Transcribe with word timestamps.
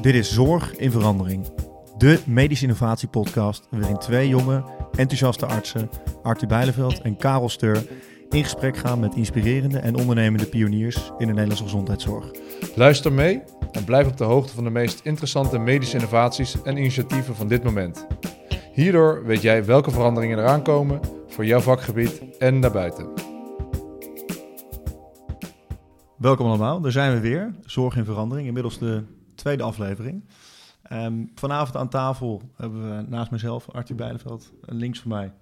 Dit 0.00 0.14
is 0.14 0.34
Zorg 0.34 0.76
in 0.76 0.90
Verandering. 0.90 1.46
De 1.98 2.20
medische 2.26 2.64
innovatiepodcast 2.64 3.66
waarin 3.70 3.98
twee 3.98 4.28
jonge, 4.28 4.64
enthousiaste 4.96 5.46
artsen, 5.46 5.90
Arthur 6.22 6.48
Bijleveld 6.48 7.00
en 7.00 7.16
Karel 7.16 7.48
Steur, 7.48 7.86
in 8.30 8.42
gesprek 8.42 8.76
gaan 8.76 9.00
met 9.00 9.14
inspirerende 9.14 9.78
en 9.78 9.96
ondernemende 9.96 10.46
pioniers 10.46 10.96
in 10.96 11.26
de 11.26 11.32
Nederlandse 11.32 11.64
gezondheidszorg. 11.64 12.30
Luister 12.74 13.12
mee 13.12 13.42
en 13.72 13.84
blijf 13.84 14.06
op 14.06 14.16
de 14.16 14.24
hoogte 14.24 14.54
van 14.54 14.64
de 14.64 14.70
meest 14.70 15.00
interessante 15.04 15.58
medische 15.58 15.96
innovaties 15.96 16.62
en 16.62 16.76
initiatieven 16.76 17.34
van 17.34 17.48
dit 17.48 17.62
moment. 17.62 18.06
Hierdoor 18.72 19.24
weet 19.24 19.42
jij 19.42 19.64
welke 19.64 19.90
veranderingen 19.90 20.38
eraan 20.38 20.62
komen 20.62 21.00
voor 21.28 21.46
jouw 21.46 21.60
vakgebied 21.60 22.38
en 22.38 22.60
daarbuiten. 22.60 23.08
Welkom 26.16 26.46
allemaal, 26.46 26.80
daar 26.80 26.92
zijn 26.92 27.12
we 27.12 27.20
weer. 27.20 27.54
Zorg 27.64 27.96
in 27.96 28.04
Verandering, 28.04 28.46
inmiddels 28.46 28.78
de 28.78 29.04
tweede 29.46 29.62
aflevering. 29.62 30.24
Ehm, 30.82 31.24
vanavond 31.34 31.76
aan 31.76 31.88
tafel 31.88 32.42
hebben 32.56 32.96
we 32.96 33.04
naast 33.08 33.30
mezelf 33.30 33.70
Arthur 33.70 33.96
Bijleveld 33.96 34.52
en 34.64 34.76
links 34.76 35.00
van 35.00 35.10
mij 35.10 35.32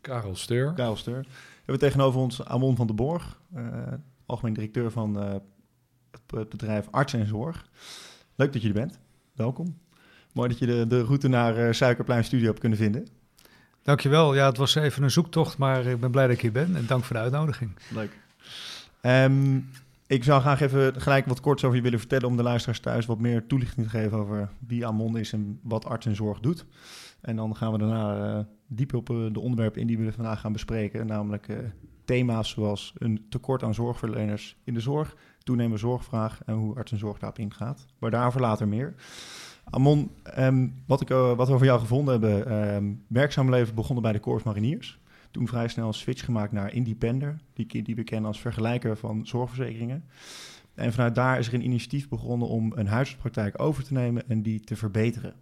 Karel 0.00 0.36
Steur. 0.36 0.72
Karel 0.72 0.96
Steur. 0.96 1.20
We 1.20 1.26
hebben 1.56 1.78
tegenover 1.78 2.20
ons 2.20 2.44
Amon 2.44 2.76
van 2.76 2.86
den 2.86 2.96
Borg, 2.96 3.40
uh, 3.56 3.66
algemeen 4.26 4.54
directeur 4.54 4.90
van 4.90 5.22
uh, 5.22 5.34
het 6.26 6.48
bedrijf 6.48 6.88
Arts 6.90 7.12
en 7.12 7.26
Zorg. 7.26 7.68
Leuk 8.34 8.52
dat 8.52 8.62
je 8.62 8.68
er 8.68 8.74
bent. 8.74 8.98
Welkom. 9.32 9.78
Mooi 10.32 10.48
dat 10.48 10.58
je 10.58 10.66
de, 10.66 10.86
de 10.86 11.02
route 11.02 11.28
naar 11.28 11.58
uh, 11.58 11.72
Suikerplein 11.72 12.24
Studio 12.24 12.46
hebt 12.46 12.60
kunnen 12.60 12.78
vinden. 12.78 13.06
Dankjewel. 13.82 14.34
Ja, 14.34 14.46
het 14.46 14.56
was 14.56 14.74
even 14.74 15.02
een 15.02 15.10
zoektocht, 15.10 15.58
maar 15.58 15.86
ik 15.86 16.00
ben 16.00 16.10
blij 16.10 16.26
dat 16.26 16.34
ik 16.34 16.42
hier 16.42 16.52
ben. 16.52 16.76
En 16.76 16.86
dank 16.86 17.04
voor 17.04 17.16
de 17.16 17.22
uitnodiging. 17.22 17.70
Leuk. 17.90 18.18
Um, 19.02 19.70
ik 20.06 20.24
zou 20.24 20.40
graag 20.40 20.60
even 20.60 21.00
gelijk 21.00 21.26
wat 21.26 21.40
kort 21.40 21.64
over 21.64 21.76
je 21.76 21.82
willen 21.82 21.98
vertellen 21.98 22.28
om 22.28 22.36
de 22.36 22.42
luisteraars 22.42 22.80
thuis 22.80 23.06
wat 23.06 23.18
meer 23.18 23.46
toelichting 23.46 23.86
te 23.86 23.98
geven 23.98 24.18
over 24.18 24.50
wie 24.66 24.86
Amon 24.86 25.18
is 25.18 25.32
en 25.32 25.58
wat 25.62 25.84
arts 25.84 26.06
en 26.06 26.16
zorg 26.16 26.40
doet. 26.40 26.66
En 27.20 27.36
dan 27.36 27.56
gaan 27.56 27.72
we 27.72 27.78
daarna 27.78 28.36
uh, 28.36 28.44
diep 28.66 28.94
op 28.94 29.10
uh, 29.10 29.32
de 29.32 29.40
onderwerpen 29.40 29.80
in 29.80 29.86
die 29.86 29.98
we 29.98 30.12
vandaag 30.12 30.40
gaan 30.40 30.52
bespreken, 30.52 31.06
namelijk 31.06 31.48
uh, 31.48 31.58
thema's 32.04 32.50
zoals 32.50 32.92
een 32.98 33.26
tekort 33.28 33.62
aan 33.62 33.74
zorgverleners 33.74 34.56
in 34.64 34.74
de 34.74 34.80
zorg, 34.80 35.16
toenemende 35.38 35.78
zorgvraag 35.78 36.40
en 36.46 36.54
hoe 36.54 36.76
arts 36.76 36.92
en 36.92 36.98
zorg 36.98 37.18
daarop 37.18 37.38
ingaat. 37.38 37.86
Maar 37.98 38.10
daarvoor 38.10 38.40
later 38.40 38.68
meer. 38.68 38.94
Amon, 39.64 40.10
um, 40.38 40.74
wat, 40.86 41.00
ik, 41.00 41.08
wat 41.08 41.48
we 41.48 41.54
over 41.54 41.66
jou 41.66 41.80
gevonden 41.80 42.20
hebben, 42.20 42.64
um, 42.74 43.04
werkzaam 43.08 43.50
leven 43.50 43.74
begonnen 43.74 44.02
bij 44.02 44.12
de 44.12 44.20
Corps 44.20 44.44
Mariniers 44.44 44.98
toen 45.34 45.48
vrij 45.48 45.68
snel 45.68 45.86
een 45.86 45.94
switch 45.94 46.24
gemaakt 46.24 46.52
naar 46.52 46.72
Independer, 46.72 47.38
die, 47.52 47.82
die 47.82 47.94
we 47.94 48.04
kennen 48.04 48.28
als 48.28 48.40
vergelijker 48.40 48.96
van 48.96 49.26
zorgverzekeringen. 49.26 50.04
En 50.74 50.92
vanuit 50.92 51.14
daar 51.14 51.38
is 51.38 51.46
er 51.46 51.54
een 51.54 51.64
initiatief 51.64 52.08
begonnen 52.08 52.48
om 52.48 52.72
een 52.74 52.86
huisartspraktijk 52.86 53.60
over 53.60 53.84
te 53.84 53.92
nemen 53.92 54.28
en 54.28 54.42
die 54.42 54.60
te 54.60 54.76
verbeteren. 54.76 55.34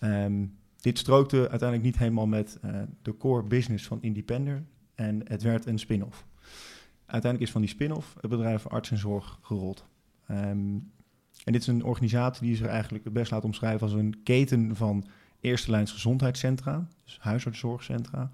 Um, 0.00 0.56
dit 0.80 0.98
strookte 0.98 1.36
uiteindelijk 1.36 1.82
niet 1.82 1.98
helemaal 1.98 2.26
met 2.26 2.58
uh, 2.64 2.82
de 3.02 3.16
core 3.16 3.42
business 3.42 3.86
van 3.86 4.02
Independer 4.02 4.64
en 4.94 5.20
het 5.24 5.42
werd 5.42 5.66
een 5.66 5.78
spin-off. 5.78 6.26
Uiteindelijk 7.06 7.42
is 7.42 7.50
van 7.50 7.60
die 7.60 7.70
spin-off 7.70 8.14
het 8.20 8.30
bedrijf 8.30 8.66
Arts 8.66 8.90
en 8.90 8.98
Zorg 8.98 9.38
gerold. 9.42 9.86
Um, 10.30 10.92
en 11.44 11.52
dit 11.52 11.60
is 11.60 11.66
een 11.66 11.84
organisatie 11.84 12.46
die 12.46 12.56
zich 12.56 12.66
eigenlijk 12.66 13.04
het 13.04 13.12
best 13.12 13.30
laat 13.30 13.44
omschrijven 13.44 13.80
als 13.80 13.92
een 13.92 14.22
keten 14.22 14.76
van 14.76 15.06
eerste 15.40 15.70
lijns 15.70 15.92
gezondheidscentra, 15.92 16.88
dus 17.04 17.18
huisartszorgcentra, 17.20 18.30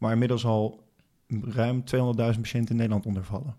waar 0.00 0.12
inmiddels 0.12 0.44
al 0.44 0.84
ruim 1.40 1.82
200.000 1.96 2.40
patiënten 2.40 2.70
in 2.70 2.76
Nederland 2.76 3.06
onder 3.06 3.24
vallen. 3.24 3.54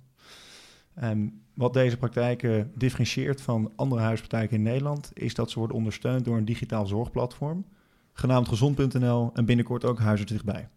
Um, 1.03 1.41
wat 1.53 1.73
deze 1.73 1.97
praktijken 1.97 2.71
differentieert 2.75 3.41
van 3.41 3.71
andere 3.75 4.01
huispraktijken 4.01 4.57
in 4.57 4.63
Nederland, 4.63 5.11
is 5.13 5.33
dat 5.33 5.51
ze 5.51 5.59
worden 5.59 5.77
ondersteund 5.77 6.25
door 6.25 6.37
een 6.37 6.45
digitaal 6.45 6.85
zorgplatform, 6.85 7.65
genaamd 8.13 8.47
gezond.nl 8.47 9.31
en 9.33 9.45
binnenkort 9.45 9.85
ook 9.85 9.99
huisarts 9.99 10.31
dichtbij. 10.31 10.69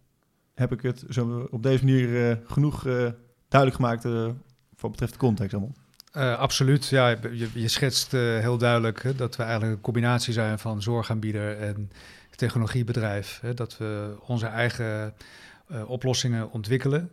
Heb 0.55 0.73
ik 0.73 0.83
het 0.83 1.05
zo 1.09 1.49
op 1.51 1.63
deze 1.63 1.85
manier 1.85 2.09
uh, 2.09 2.37
genoeg 2.45 2.87
uh, 2.87 3.09
duidelijk 3.49 3.81
gemaakt 3.81 4.05
uh, 4.05 4.29
wat 4.81 4.91
betreft 4.91 5.13
de 5.13 5.19
context 5.19 5.55
allemaal? 5.55 5.75
Absoluut, 6.39 6.89
ja. 6.89 7.17
Je, 7.55 7.69
schetst 7.69 8.13
heel 8.13 8.59
duidelijk 8.59 9.03
hè, 9.03 9.15
dat 9.15 9.37
we 9.37 9.43
eigenlijk 9.43 9.75
een 9.75 9.81
combinatie 9.81 10.33
zijn 10.33 10.59
van 10.59 10.83
zorgaanbieder 10.83 11.59
en 11.59 11.91
technologiebedrijf. 12.37 13.39
Hè, 13.43 13.55
dat 13.55 13.77
we 13.77 14.17
onze 14.27 14.47
eigen 14.47 15.15
oplossingen 15.87 16.51
ontwikkelen. 16.51 17.13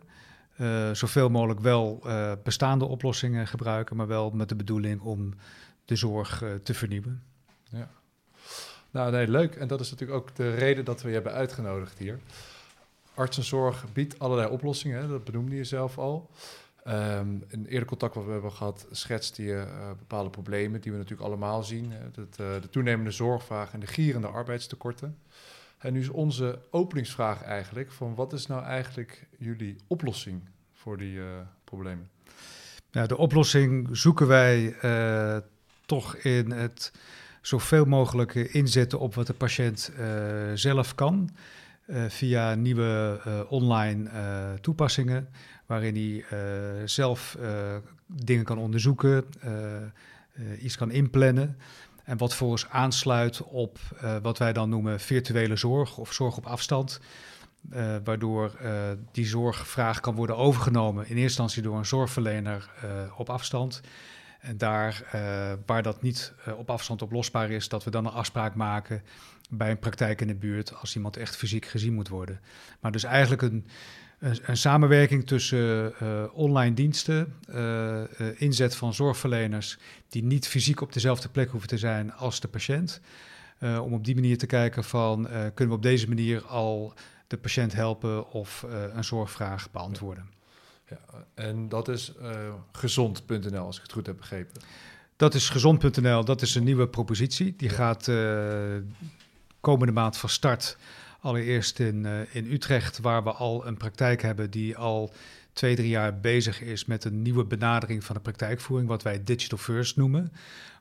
zoveel 0.92 1.28
mogelijk 1.28 1.60
wel 1.60 2.02
bestaande 2.42 2.84
oplossingen 2.84 3.46
gebruiken, 3.46 3.96
maar 3.96 4.06
wel 4.06 4.30
met 4.30 4.48
de 4.48 4.56
bedoeling 4.56 5.00
om 5.00 5.34
de 5.84 5.96
zorg 5.96 6.42
te 6.62 6.74
vernieuwen. 6.74 7.22
Ja. 7.70 7.90
Nou, 8.90 9.10
nee, 9.10 9.28
leuk. 9.28 9.54
En 9.54 9.68
dat 9.68 9.80
is 9.80 9.90
natuurlijk 9.90 10.20
ook 10.20 10.36
de 10.36 10.54
reden 10.54 10.84
dat 10.84 11.02
we 11.02 11.08
je 11.08 11.14
hebben 11.14 11.32
uitgenodigd 11.32 11.98
hier. 11.98 12.18
Artsenzorg 13.14 13.92
biedt 13.92 14.18
allerlei 14.18 14.48
oplossingen, 14.48 15.00
hè, 15.00 15.08
dat 15.08 15.24
benoemde 15.24 15.56
je 15.56 15.64
zelf 15.64 15.98
al. 15.98 16.30
Um, 16.88 17.44
in 17.48 17.66
eerder 17.66 17.88
contact 17.88 18.14
wat 18.14 18.24
we 18.24 18.30
hebben 18.30 18.52
gehad, 18.52 18.86
schetste 18.90 19.42
je 19.42 19.66
bepaalde 19.98 20.30
problemen 20.30 20.80
die 20.80 20.92
we 20.92 20.98
natuurlijk 20.98 21.28
allemaal 21.28 21.62
zien. 21.62 21.90
Uh, 21.90 21.98
dat, 22.12 22.34
de 22.62 22.68
toenemende 22.70 23.10
zorgvraag 23.10 23.72
en 23.72 23.80
de 23.80 23.86
gierende 23.86 24.26
arbeidstekorten. 24.26 25.18
En 25.82 25.92
nu 25.92 26.00
is 26.00 26.08
onze 26.08 26.58
openingsvraag 26.70 27.42
eigenlijk 27.42 27.92
van 27.92 28.14
wat 28.14 28.32
is 28.32 28.46
nou 28.46 28.64
eigenlijk 28.64 29.26
jullie 29.38 29.76
oplossing 29.86 30.42
voor 30.72 30.98
die 30.98 31.20
problemen? 31.64 32.10
Ja, 32.90 33.06
de 33.06 33.16
oplossing 33.16 33.88
zoeken 33.92 34.26
wij 34.26 34.74
toch 35.86 36.16
in 36.16 36.50
het 36.50 36.92
zoveel 37.40 37.84
mogelijk 37.84 38.34
inzetten 38.34 38.98
op 38.98 39.14
wat 39.14 39.26
de 39.26 39.34
patiënt 39.34 39.92
zelf 40.54 40.94
kan. 40.94 41.30
via 42.08 42.54
nieuwe 42.54 43.20
online 43.48 44.10
toepassingen 44.60 45.28
waarin 45.66 45.94
hij 45.94 46.24
zelf 46.88 47.38
dingen 48.06 48.44
kan 48.44 48.58
onderzoeken, 48.58 49.24
iets 50.60 50.76
kan 50.76 50.90
inplannen. 50.90 51.56
En 52.12 52.18
wat 52.18 52.34
volgens 52.34 52.68
aansluit 52.68 53.42
op 53.42 53.78
wat 54.22 54.38
wij 54.38 54.52
dan 54.52 54.68
noemen 54.68 55.00
virtuele 55.00 55.56
zorg 55.56 55.98
of 55.98 56.12
zorg 56.12 56.36
op 56.36 56.46
afstand. 56.46 57.00
waardoor 58.04 58.58
die 59.12 59.26
zorgvraag 59.26 60.00
kan 60.00 60.14
worden 60.14 60.36
overgenomen 60.36 61.02
in 61.02 61.08
eerste 61.08 61.22
instantie 61.22 61.62
door 61.62 61.78
een 61.78 61.86
zorgverlener 61.86 62.70
op 63.16 63.30
afstand. 63.30 63.80
En 64.40 64.58
daar 64.58 65.04
waar 65.66 65.82
dat 65.82 66.02
niet 66.02 66.32
op 66.56 66.70
afstand 66.70 67.02
oplosbaar 67.02 67.50
is, 67.50 67.68
dat 67.68 67.84
we 67.84 67.90
dan 67.90 68.06
een 68.06 68.12
afspraak 68.12 68.54
maken 68.54 69.02
bij 69.50 69.70
een 69.70 69.78
praktijk 69.78 70.20
in 70.20 70.26
de 70.26 70.34
buurt 70.34 70.74
als 70.74 70.96
iemand 70.96 71.16
echt 71.16 71.36
fysiek 71.36 71.66
gezien 71.66 71.94
moet 71.94 72.08
worden. 72.08 72.40
Maar 72.80 72.92
dus 72.92 73.04
eigenlijk 73.04 73.42
een, 73.42 73.66
een, 74.22 74.38
een 74.42 74.56
samenwerking 74.56 75.26
tussen 75.26 75.94
uh, 76.02 76.24
online 76.32 76.74
diensten, 76.74 77.34
uh, 77.48 77.56
uh, 77.56 78.04
inzet 78.36 78.76
van 78.76 78.94
zorgverleners 78.94 79.78
die 80.08 80.24
niet 80.24 80.48
fysiek 80.48 80.80
op 80.80 80.92
dezelfde 80.92 81.28
plek 81.28 81.50
hoeven 81.50 81.68
te 81.68 81.78
zijn 81.78 82.12
als 82.12 82.40
de 82.40 82.48
patiënt. 82.48 83.00
om 83.60 83.92
op 83.92 84.04
die 84.04 84.14
manier 84.14 84.38
te 84.38 84.46
kijken 84.46 84.84
van 84.84 85.28
kunnen 85.30 85.68
we 85.68 85.74
op 85.74 85.82
deze 85.82 86.08
manier 86.08 86.44
al 86.44 86.94
de 87.26 87.36
patiënt 87.36 87.72
helpen 87.72 88.30
of 88.30 88.66
een 88.94 89.04
zorgvraag 89.04 89.70
beantwoorden. 89.70 90.30
Ja, 90.88 90.98
en 91.34 91.68
dat 91.68 91.88
is 91.88 92.12
gezond.nl 92.72 93.64
als 93.64 93.76
ik 93.76 93.82
het 93.82 93.92
goed 93.92 94.06
heb 94.06 94.16
begrepen. 94.16 94.62
Dat 95.16 95.34
is 95.34 95.48
gezond.nl, 95.48 96.24
dat 96.24 96.42
is 96.42 96.54
een 96.54 96.64
nieuwe 96.64 96.88
propositie. 96.88 97.54
Die 97.56 97.68
gaat 97.68 98.10
komende 99.60 99.92
maand 99.92 100.16
van 100.16 100.28
start. 100.28 100.76
Allereerst 101.22 101.78
in, 101.78 102.04
uh, 102.04 102.34
in 102.34 102.52
Utrecht, 102.52 102.98
waar 102.98 103.24
we 103.24 103.32
al 103.32 103.66
een 103.66 103.76
praktijk 103.76 104.22
hebben 104.22 104.50
die 104.50 104.76
al 104.76 105.12
twee, 105.52 105.74
drie 105.74 105.88
jaar 105.88 106.20
bezig 106.20 106.60
is 106.60 106.84
met 106.84 107.04
een 107.04 107.22
nieuwe 107.22 107.44
benadering 107.44 108.04
van 108.04 108.14
de 108.14 108.20
praktijkvoering, 108.20 108.88
wat 108.88 109.02
wij 109.02 109.24
Digital 109.24 109.58
First 109.58 109.96
noemen. 109.96 110.32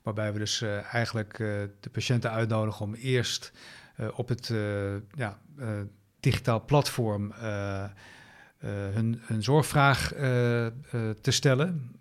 Waarbij 0.03 0.33
we 0.33 0.39
dus 0.39 0.61
uh, 0.61 0.93
eigenlijk 0.93 1.39
uh, 1.39 1.47
de 1.79 1.89
patiënten 1.91 2.31
uitnodigen 2.31 2.85
om 2.85 2.93
eerst 2.93 3.51
op 4.15 4.27
het 4.27 4.53
ja, 5.15 5.39
digitaal 6.19 6.65
platform 6.65 7.33
hun, 8.59 9.21
hun 9.21 9.43
zorgvraag 9.43 10.07
te 11.21 11.31
stellen. 11.31 11.95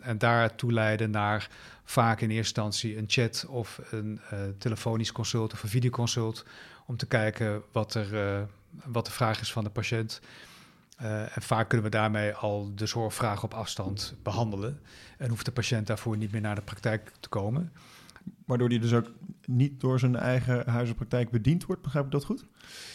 en 0.00 0.18
daartoe 0.18 0.72
leiden 0.72 1.10
naar 1.10 1.48
vaak 1.84 2.20
in 2.20 2.30
eerste 2.30 2.60
instantie 2.60 2.98
een 2.98 3.04
chat 3.08 3.46
of 3.48 3.80
een 3.90 4.20
telefonisch 4.58 5.12
consult 5.12 5.52
of 5.52 5.62
een 5.62 5.68
videoconsult 5.68 6.44
om 6.92 6.98
te 6.98 7.06
kijken 7.06 7.62
wat, 7.72 7.94
er, 7.94 8.12
uh, 8.12 8.42
wat 8.84 9.06
de 9.06 9.12
vraag 9.12 9.40
is 9.40 9.52
van 9.52 9.64
de 9.64 9.70
patiënt. 9.70 10.20
Uh, 11.02 11.36
en 11.36 11.42
vaak 11.42 11.68
kunnen 11.68 11.90
we 11.90 11.96
daarmee 11.96 12.34
al 12.34 12.72
de 12.74 12.86
zorgvraag 12.86 13.42
op 13.42 13.54
afstand 13.54 14.14
behandelen. 14.22 14.80
En 15.18 15.28
hoeft 15.28 15.44
de 15.44 15.52
patiënt 15.52 15.86
daarvoor 15.86 16.16
niet 16.16 16.32
meer 16.32 16.40
naar 16.40 16.54
de 16.54 16.62
praktijk 16.62 17.12
te 17.20 17.28
komen. 17.28 17.72
Waardoor 18.44 18.68
die 18.68 18.80
dus 18.80 18.92
ook 18.92 19.10
niet 19.46 19.80
door 19.80 19.98
zijn 19.98 20.16
eigen 20.16 20.68
huisartspraktijk 20.68 21.30
bediend 21.30 21.64
wordt, 21.64 21.82
begrijp 21.82 22.04
ik 22.04 22.10
dat 22.10 22.24
goed? 22.24 22.44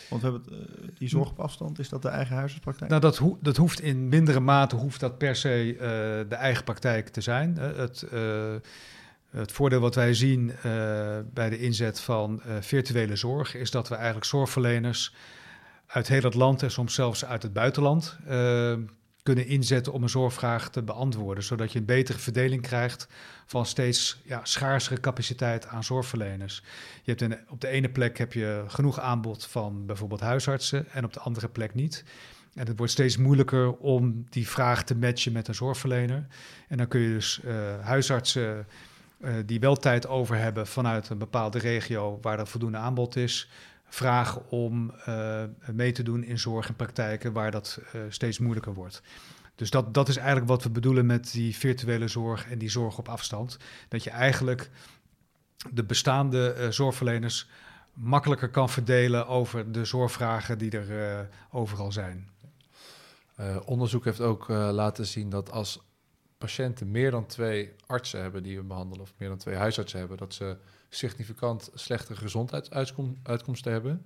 Want 0.09 0.21
we 0.21 0.29
hebben 0.29 0.53
het, 0.53 0.79
uh, 0.81 0.87
die 0.97 1.09
zorg 1.09 1.29
op 1.29 1.39
afstand, 1.39 1.79
is 1.79 1.89
dat 1.89 2.01
de 2.01 2.07
eigen 2.07 2.35
huisartspraktijk? 2.35 2.89
Nou, 2.89 3.01
dat, 3.01 3.17
ho 3.17 3.37
dat 3.41 3.57
hoeft 3.57 3.81
in 3.81 4.09
mindere 4.09 4.39
mate, 4.39 4.75
hoeft 4.75 4.99
dat 4.99 5.17
per 5.17 5.35
se 5.35 5.73
uh, 5.73 5.79
de 6.29 6.35
eigen 6.35 6.63
praktijk 6.63 7.07
te 7.07 7.21
zijn. 7.21 7.57
het 7.57 8.05
Het 9.29 9.51
voordeel 9.51 9.79
wat 9.79 9.95
wij 9.95 10.13
zien 10.13 10.47
uh, 10.47 10.53
bij 11.33 11.49
de 11.49 11.59
inzet 11.59 11.99
van 11.99 12.41
uh, 12.47 12.55
virtuele 12.59 13.15
zorg 13.15 13.55
is 13.55 13.71
dat 13.71 13.87
we 13.87 13.95
eigenlijk 13.95 14.25
zorgverleners 14.25 15.13
uit 15.87 16.07
heel 16.07 16.21
het 16.21 16.33
land 16.33 16.63
en 16.63 16.71
soms 16.71 16.93
zelfs 16.93 17.25
uit 17.25 17.43
het 17.43 17.53
buitenland 17.53 18.17
uh, 18.29 18.73
kunnen 19.23 19.47
inzetten 19.47 19.93
om 19.93 20.03
een 20.03 20.09
zorgvraag 20.09 20.69
te 20.69 20.83
beantwoorden, 20.83 21.43
zodat 21.43 21.71
je 21.71 21.79
een 21.79 21.85
betere 21.85 22.17
verdeling 22.17 22.61
krijgt 22.61 23.07
van 23.45 23.65
steeds 23.65 24.21
ja, 24.23 24.39
schaarsere 24.43 24.99
capaciteit 24.99 25.67
aan 25.67 25.83
zorgverleners. 25.83 26.63
Je 27.03 27.11
hebt 27.11 27.21
een, 27.21 27.37
op 27.49 27.61
de 27.61 27.67
ene 27.67 27.89
plek 27.89 28.17
heb 28.17 28.33
je 28.33 28.63
genoeg 28.67 28.99
aanbod 28.99 29.45
van 29.45 29.85
bijvoorbeeld 29.85 30.21
huisartsen 30.21 30.89
en 30.91 31.03
op 31.03 31.13
de 31.13 31.19
andere 31.19 31.47
plek 31.47 31.73
niet. 31.73 32.03
En 32.53 32.67
het 32.67 32.77
wordt 32.77 32.91
steeds 32.91 33.17
moeilijker 33.17 33.73
om 33.73 34.25
die 34.29 34.47
vraag 34.47 34.83
te 34.83 34.95
matchen 34.95 35.31
met 35.31 35.47
een 35.47 35.55
zorgverlener. 35.55 36.27
En 36.67 36.77
dan 36.77 36.87
kun 36.87 36.99
je 36.99 37.13
dus 37.13 37.41
huisartsen 37.81 38.67
uh, 39.19 39.33
die 39.45 39.59
wel 39.59 39.75
tijd 39.75 40.07
over 40.07 40.37
hebben 40.37 40.67
vanuit 40.67 41.09
een 41.09 41.17
bepaalde 41.17 41.59
regio 41.59 42.19
waar 42.21 42.39
er 42.39 42.47
voldoende 42.47 42.77
aanbod 42.77 43.15
is, 43.15 43.49
vragen 43.85 44.49
om 44.49 44.93
uh, 45.07 45.43
mee 45.71 45.91
te 45.91 46.03
doen 46.03 46.23
in 46.23 46.39
zorg 46.39 46.67
en 46.67 46.75
praktijken 46.75 47.33
waar 47.33 47.51
dat 47.51 47.79
steeds 48.09 48.39
moeilijker 48.39 48.73
wordt. 48.73 49.01
Dus 49.55 49.69
dat, 49.69 49.93
dat 49.93 50.07
is 50.09 50.17
eigenlijk 50.17 50.47
wat 50.47 50.63
we 50.63 50.69
bedoelen 50.69 51.05
met 51.05 51.31
die 51.31 51.55
virtuele 51.55 52.07
zorg 52.07 52.49
en 52.49 52.57
die 52.57 52.69
zorg 52.69 52.97
op 52.97 53.09
afstand. 53.09 53.57
Dat 53.87 54.03
je 54.03 54.09
eigenlijk 54.09 54.69
de 55.71 55.83
bestaande 55.83 56.67
zorgverleners 56.69 57.49
makkelijker 57.93 58.49
kan 58.49 58.69
verdelen 58.69 59.27
over 59.27 59.71
de 59.71 59.85
zorgvragen 59.85 60.57
die 60.57 60.71
er 60.71 61.29
overal 61.51 61.91
zijn. 61.91 62.29
Onderzoek 63.65 64.05
heeft 64.05 64.21
ook 64.21 64.47
laten 64.47 65.05
zien 65.05 65.29
dat 65.29 65.51
als 65.51 65.86
patiënten 66.37 66.91
meer 66.91 67.11
dan 67.11 67.25
twee 67.25 67.73
artsen 67.85 68.21
hebben 68.21 68.43
die 68.43 68.57
we 68.57 68.63
behandelen, 68.63 69.01
of 69.01 69.13
meer 69.17 69.29
dan 69.29 69.37
twee 69.37 69.55
huisartsen 69.55 69.99
hebben, 69.99 70.17
dat 70.17 70.33
ze 70.33 70.57
significant 70.89 71.69
slechtere 71.73 72.19
gezondheidsuitkomsten 72.19 73.71
hebben. 73.71 74.05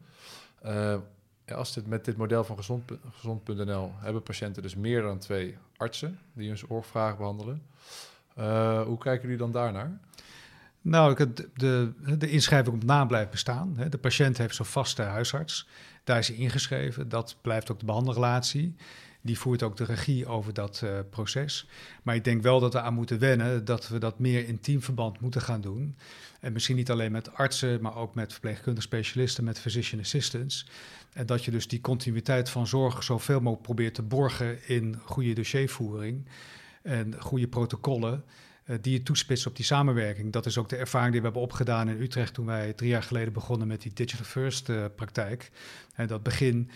Ja, 1.45 1.56
als 1.56 1.74
dit, 1.74 1.88
met 1.88 2.06
dit 2.06 2.18
model 2.18 2.44
van 2.44 2.56
gezond.nl 2.56 3.00
gezond 3.12 3.94
hebben 4.00 4.24
patiënten 4.24 4.62
dus 4.62 4.75
meer 4.75 5.01
dan 5.01 5.19
twee 5.19 5.57
artsen 5.78 6.19
die 6.33 6.48
hun 6.48 6.57
zorgvragen 6.57 7.18
behandelen. 7.18 7.62
hoe 8.88 8.98
kijken 8.98 9.22
jullie 9.22 9.38
dan 9.38 9.51
daarnaar? 9.51 10.00
Nou, 10.81 11.16
de, 11.16 11.50
de, 11.56 11.94
de 12.18 12.30
inschrijving 12.30 12.75
op 12.75 12.84
naam 12.84 13.07
blijft 13.07 13.31
bestaan. 13.31 13.77
De 13.89 13.98
patiënt 13.98 14.38
heeft 14.38 14.56
zo'n 14.56 14.66
vaste 14.66 15.01
huisarts. 15.01 15.68
Daar 16.04 16.18
is 16.18 16.27
hij 16.27 16.38
ingeschreven. 16.38 17.10
Dat 17.10 17.36
blijft 17.42 17.72
ook 17.72 17.80
de 17.80 17.86
behandelrelatie. 17.86 18.75
Die 19.22 19.40
voert 19.40 19.64
ook 19.64 19.78
de 19.78 19.84
regie 19.84 20.26
over 20.26 20.54
dat 20.54 20.82
uh, 20.84 21.00
proces. 21.10 21.68
Maar 22.04 22.16
ik 22.16 22.24
denk 22.24 22.42
wel 22.42 22.60
dat 22.60 22.74
we 22.74 22.82
aan 22.82 22.94
moeten 22.94 23.20
wennen 23.20 23.66
dat 23.66 23.88
we 23.88 23.98
dat 23.98 24.20
meer 24.20 24.48
in 24.48 24.60
teamverband 24.60 25.20
moeten 25.20 25.42
gaan 25.42 25.62
doen. 25.62 25.96
En 26.40 26.54
misschien 26.54 26.76
niet 26.76 26.92
alleen 26.92 27.12
met 27.12 27.34
artsen, 27.34 27.82
maar 27.82 27.96
ook 27.96 28.16
met 28.16 28.32
verpleegkundige 28.32 28.88
specialisten, 28.88 29.44
met 29.44 29.60
physician 29.60 30.02
assistants. 30.02 30.66
En 31.14 31.26
dat 31.26 31.46
je 31.46 31.52
dus 31.52 31.68
die 31.68 31.82
continuïteit 31.82 32.50
van 32.50 32.68
zorg 32.68 33.04
zoveel 33.04 33.40
mogelijk 33.40 33.62
probeert 33.62 33.94
te 33.94 34.02
borgen 34.02 34.68
in 34.68 35.00
goede 35.04 35.34
dossiervoering 35.34 36.26
en 36.82 37.22
goede 37.22 37.48
protocollen. 37.48 38.24
Uh, 38.66 38.78
die 38.82 38.94
je 38.94 39.04
toespitst 39.04 39.46
op 39.46 39.56
die 39.56 39.66
samenwerking. 39.66 40.32
Dat 40.32 40.46
is 40.46 40.58
ook 40.58 40.70
de 40.70 40.76
ervaring 40.76 41.12
die 41.12 41.20
we 41.20 41.26
hebben 41.26 41.44
opgedaan 41.44 41.90
in 41.90 42.02
Utrecht 42.02 42.34
toen 42.34 42.46
wij 42.46 42.74
drie 42.74 42.90
jaar 42.90 43.04
geleden 43.04 43.34
begonnen 43.34 43.68
met 43.68 43.82
die 43.82 43.94
Digital 43.94 44.26
First 44.26 44.70
uh, 44.70 44.86
praktijk. 44.96 45.52
En 45.96 46.08
dat 46.08 46.24
begin 46.24 46.70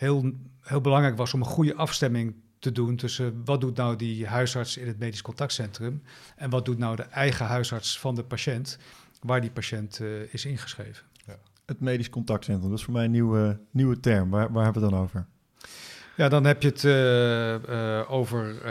heel, 0.00 0.32
heel 0.60 0.80
belangrijk 0.80 1.16
was 1.16 1.34
om 1.34 1.40
een 1.40 1.46
goede 1.46 1.74
afstemming 1.74 2.34
te 2.58 2.72
doen 2.72 2.96
tussen 2.96 3.42
wat 3.44 3.60
doet 3.60 3.76
nou 3.76 3.96
die 3.96 4.26
huisarts 4.26 4.76
in 4.76 4.86
het 4.86 4.98
medisch 4.98 5.22
contactcentrum 5.22 6.02
en 6.36 6.50
wat 6.50 6.64
doet 6.64 6.78
nou 6.78 6.96
de 6.96 7.02
eigen 7.02 7.46
huisarts 7.46 7.98
van 7.98 8.14
de 8.14 8.24
patiënt 8.24 8.78
waar 9.20 9.40
die 9.40 9.50
patiënt 9.50 9.98
uh, 9.98 10.32
is 10.32 10.44
ingeschreven. 10.44 11.04
Ja. 11.26 11.36
Het 11.66 11.80
medisch 11.80 12.10
contactcentrum, 12.10 12.70
dat 12.70 12.78
is 12.78 12.84
voor 12.84 12.92
mij 12.92 13.04
een 13.04 13.10
nieuwe, 13.10 13.58
nieuwe 13.70 14.00
term. 14.00 14.30
Waar, 14.30 14.52
waar 14.52 14.64
hebben 14.64 14.82
we 14.82 14.88
het 14.88 14.96
dan 14.96 15.04
over? 15.04 15.26
Ja, 16.16 16.28
dan 16.28 16.44
heb 16.44 16.62
je 16.62 16.68
het 16.68 16.82
uh, 16.82 17.54
uh, 17.54 18.10
over 18.12 18.66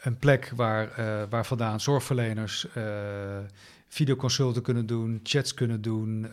een 0.00 0.16
plek 0.18 0.52
waar, 0.56 0.90
waar 1.28 1.46
vandaan 1.46 1.80
zorgverleners 1.80 2.66
videoconsulten 3.92 4.62
kunnen 4.62 4.86
doen, 4.86 5.20
chats 5.22 5.54
kunnen 5.54 5.82
doen, 5.82 6.26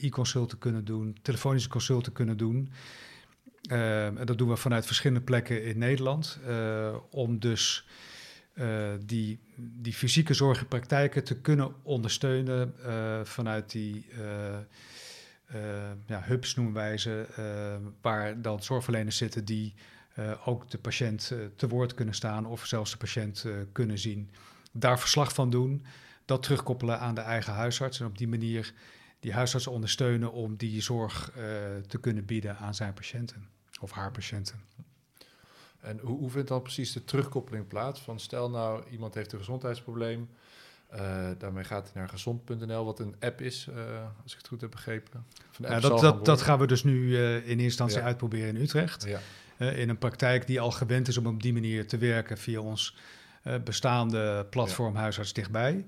e-consulten 0.00 0.58
kunnen 0.58 0.84
doen, 0.84 1.16
telefonische 1.22 1.68
consulten 1.68 2.12
kunnen 2.12 2.36
doen. 2.36 2.72
Uh, 3.70 4.06
en 4.06 4.26
dat 4.26 4.38
doen 4.38 4.48
we 4.48 4.56
vanuit 4.56 4.86
verschillende 4.86 5.24
plekken 5.24 5.64
in 5.64 5.78
Nederland. 5.78 6.38
Uh, 6.48 6.96
om 7.10 7.38
dus 7.38 7.86
die, 9.06 9.38
die 9.56 9.92
fysieke 9.92 10.34
zorgpraktijken 10.34 11.24
te 11.24 11.40
kunnen 11.40 11.74
ondersteunen 11.82 12.74
vanuit 13.24 13.70
die 13.70 14.06
ja, 16.06 16.22
hubs 16.22 16.54
noemen 16.54 16.74
wij 16.74 16.98
ze, 16.98 17.26
waar 18.00 18.42
dan 18.42 18.62
zorgverleners 18.62 19.16
zitten 19.16 19.44
die 19.44 19.74
ook 20.44 20.70
de 20.70 20.78
patiënt 20.78 21.32
te 21.56 21.68
woord 21.68 21.94
kunnen 21.94 22.14
staan 22.14 22.46
of 22.46 22.66
zelfs 22.66 22.90
de 22.90 22.96
patiënt 22.96 23.46
kunnen 23.72 23.98
zien. 23.98 24.30
Daar 24.72 25.00
verslag 25.00 25.34
van 25.34 25.50
doen, 25.50 25.84
dat 26.26 26.42
terugkoppelen 26.42 26.98
aan 27.00 27.14
de 27.14 27.20
eigen 27.20 27.52
huisarts 27.52 28.00
en 28.00 28.06
op 28.06 28.18
die 28.18 28.28
manier 28.28 28.72
die 29.20 29.32
huisarts 29.32 29.66
ondersteunen 29.66 30.32
om 30.32 30.56
die 30.56 30.80
zorg 30.82 31.30
te 31.86 31.98
kunnen 32.00 32.24
bieden 32.24 32.56
aan 32.56 32.74
zijn 32.74 32.92
patiënten 32.92 33.48
of 33.80 33.90
haar 33.90 34.10
patiënten. 34.10 34.60
En 35.80 35.98
hoe, 35.98 36.18
hoe 36.18 36.30
vindt 36.30 36.48
dan 36.48 36.62
precies 36.62 36.92
de 36.92 37.04
terugkoppeling 37.04 37.66
plaats? 37.66 38.00
Van 38.00 38.20
stel 38.20 38.50
nou, 38.50 38.82
iemand 38.90 39.14
heeft 39.14 39.32
een 39.32 39.38
gezondheidsprobleem. 39.38 40.28
Uh, 40.94 41.26
daarmee 41.38 41.64
gaat 41.64 41.84
hij 41.84 41.92
naar 41.94 42.08
gezond.nl, 42.08 42.84
wat 42.84 42.98
een 42.98 43.14
app 43.20 43.40
is, 43.40 43.66
uh, 43.70 43.76
als 44.22 44.32
ik 44.32 44.38
het 44.38 44.48
goed 44.48 44.60
heb 44.60 44.70
begrepen. 44.70 45.24
Ja, 45.58 45.80
dat, 45.80 46.00
dat, 46.00 46.24
dat, 46.24 46.42
gaan 46.42 46.58
we 46.58 46.66
dus 46.66 46.84
nu 46.84 46.94
uh, 46.94 47.34
in 47.34 47.40
eerste 47.42 47.62
instantie 47.62 47.98
ja. 47.98 48.04
uitproberen 48.04 48.48
in 48.48 48.62
Utrecht. 48.62 49.04
Ja. 49.04 49.20
in 49.70 49.88
een 49.88 49.98
praktijk 49.98 50.46
die 50.46 50.60
al 50.60 50.70
gewend 50.70 51.08
is 51.08 51.16
om 51.16 51.26
op 51.26 51.42
die 51.42 51.52
manier 51.52 51.86
te 51.86 51.98
werken 51.98 52.38
via 52.38 52.60
ons 52.60 52.96
bestaande 53.64 54.46
platform. 54.50 54.94
Huisarts 54.94 55.32
Dichtbij. 55.32 55.86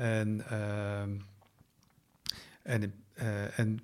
En, 0.00 0.44
ehm, 0.48 1.10
en, 2.62 2.94
en 3.56 3.80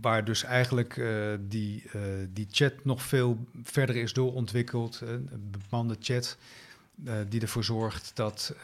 waar 0.00 0.24
dus 0.24 0.42
eigenlijk 0.42 0.96
uh, 0.96 1.34
die, 1.40 1.84
uh, 1.96 2.02
die 2.28 2.46
chat 2.50 2.84
nog 2.84 3.02
veel 3.02 3.46
verder 3.62 3.96
is 3.96 4.12
doorontwikkeld. 4.12 5.00
Een 5.00 5.50
bemande 5.50 5.96
chat 6.00 6.36
die 7.28 7.40
ervoor 7.40 7.64
zorgt 7.64 8.10
dat 8.14 8.54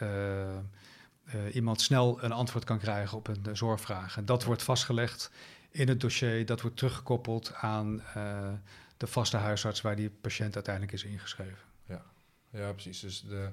iemand 1.53 1.81
snel 1.81 2.23
een 2.23 2.31
antwoord 2.31 2.63
kan 2.63 2.79
krijgen 2.79 3.17
op 3.17 3.27
een 3.27 3.57
zorgvraag. 3.57 4.17
En 4.17 4.25
dat 4.25 4.43
wordt 4.43 4.63
vastgelegd 4.63 5.31
in 5.71 5.87
het 5.87 6.01
dossier, 6.01 6.45
dat 6.45 6.61
wordt 6.61 6.77
teruggekoppeld 6.77 7.53
aan 7.53 8.01
de 8.97 9.07
vaste 9.07 9.37
huisarts 9.37 9.81
waar 9.81 9.95
die 9.95 10.09
patiënt 10.09 10.55
uiteindelijk 10.55 10.93
is 10.93 11.03
ingeschreven. 11.03 11.68
Ja, 12.49 12.71
precies. 12.71 12.99
Dus 12.99 13.21
de, 13.21 13.49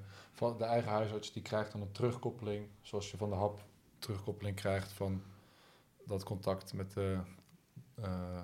de 0.59 0.65
eigen 0.65 0.91
huisarts 0.91 1.33
die 1.33 1.43
krijgt 1.43 1.73
dan 1.73 1.81
een 1.81 1.93
terugkoppeling, 1.93 2.69
zoals 2.83 3.11
je 3.11 3.17
van 3.17 3.29
de 3.29 3.35
hap 3.35 3.65
terugkoppeling 3.99 4.57
krijgt 4.57 4.93
van 4.93 5.23
dat 6.07 6.25
contact 6.25 6.73
met 6.73 6.93
de 6.93 7.19
uh, 7.99 8.41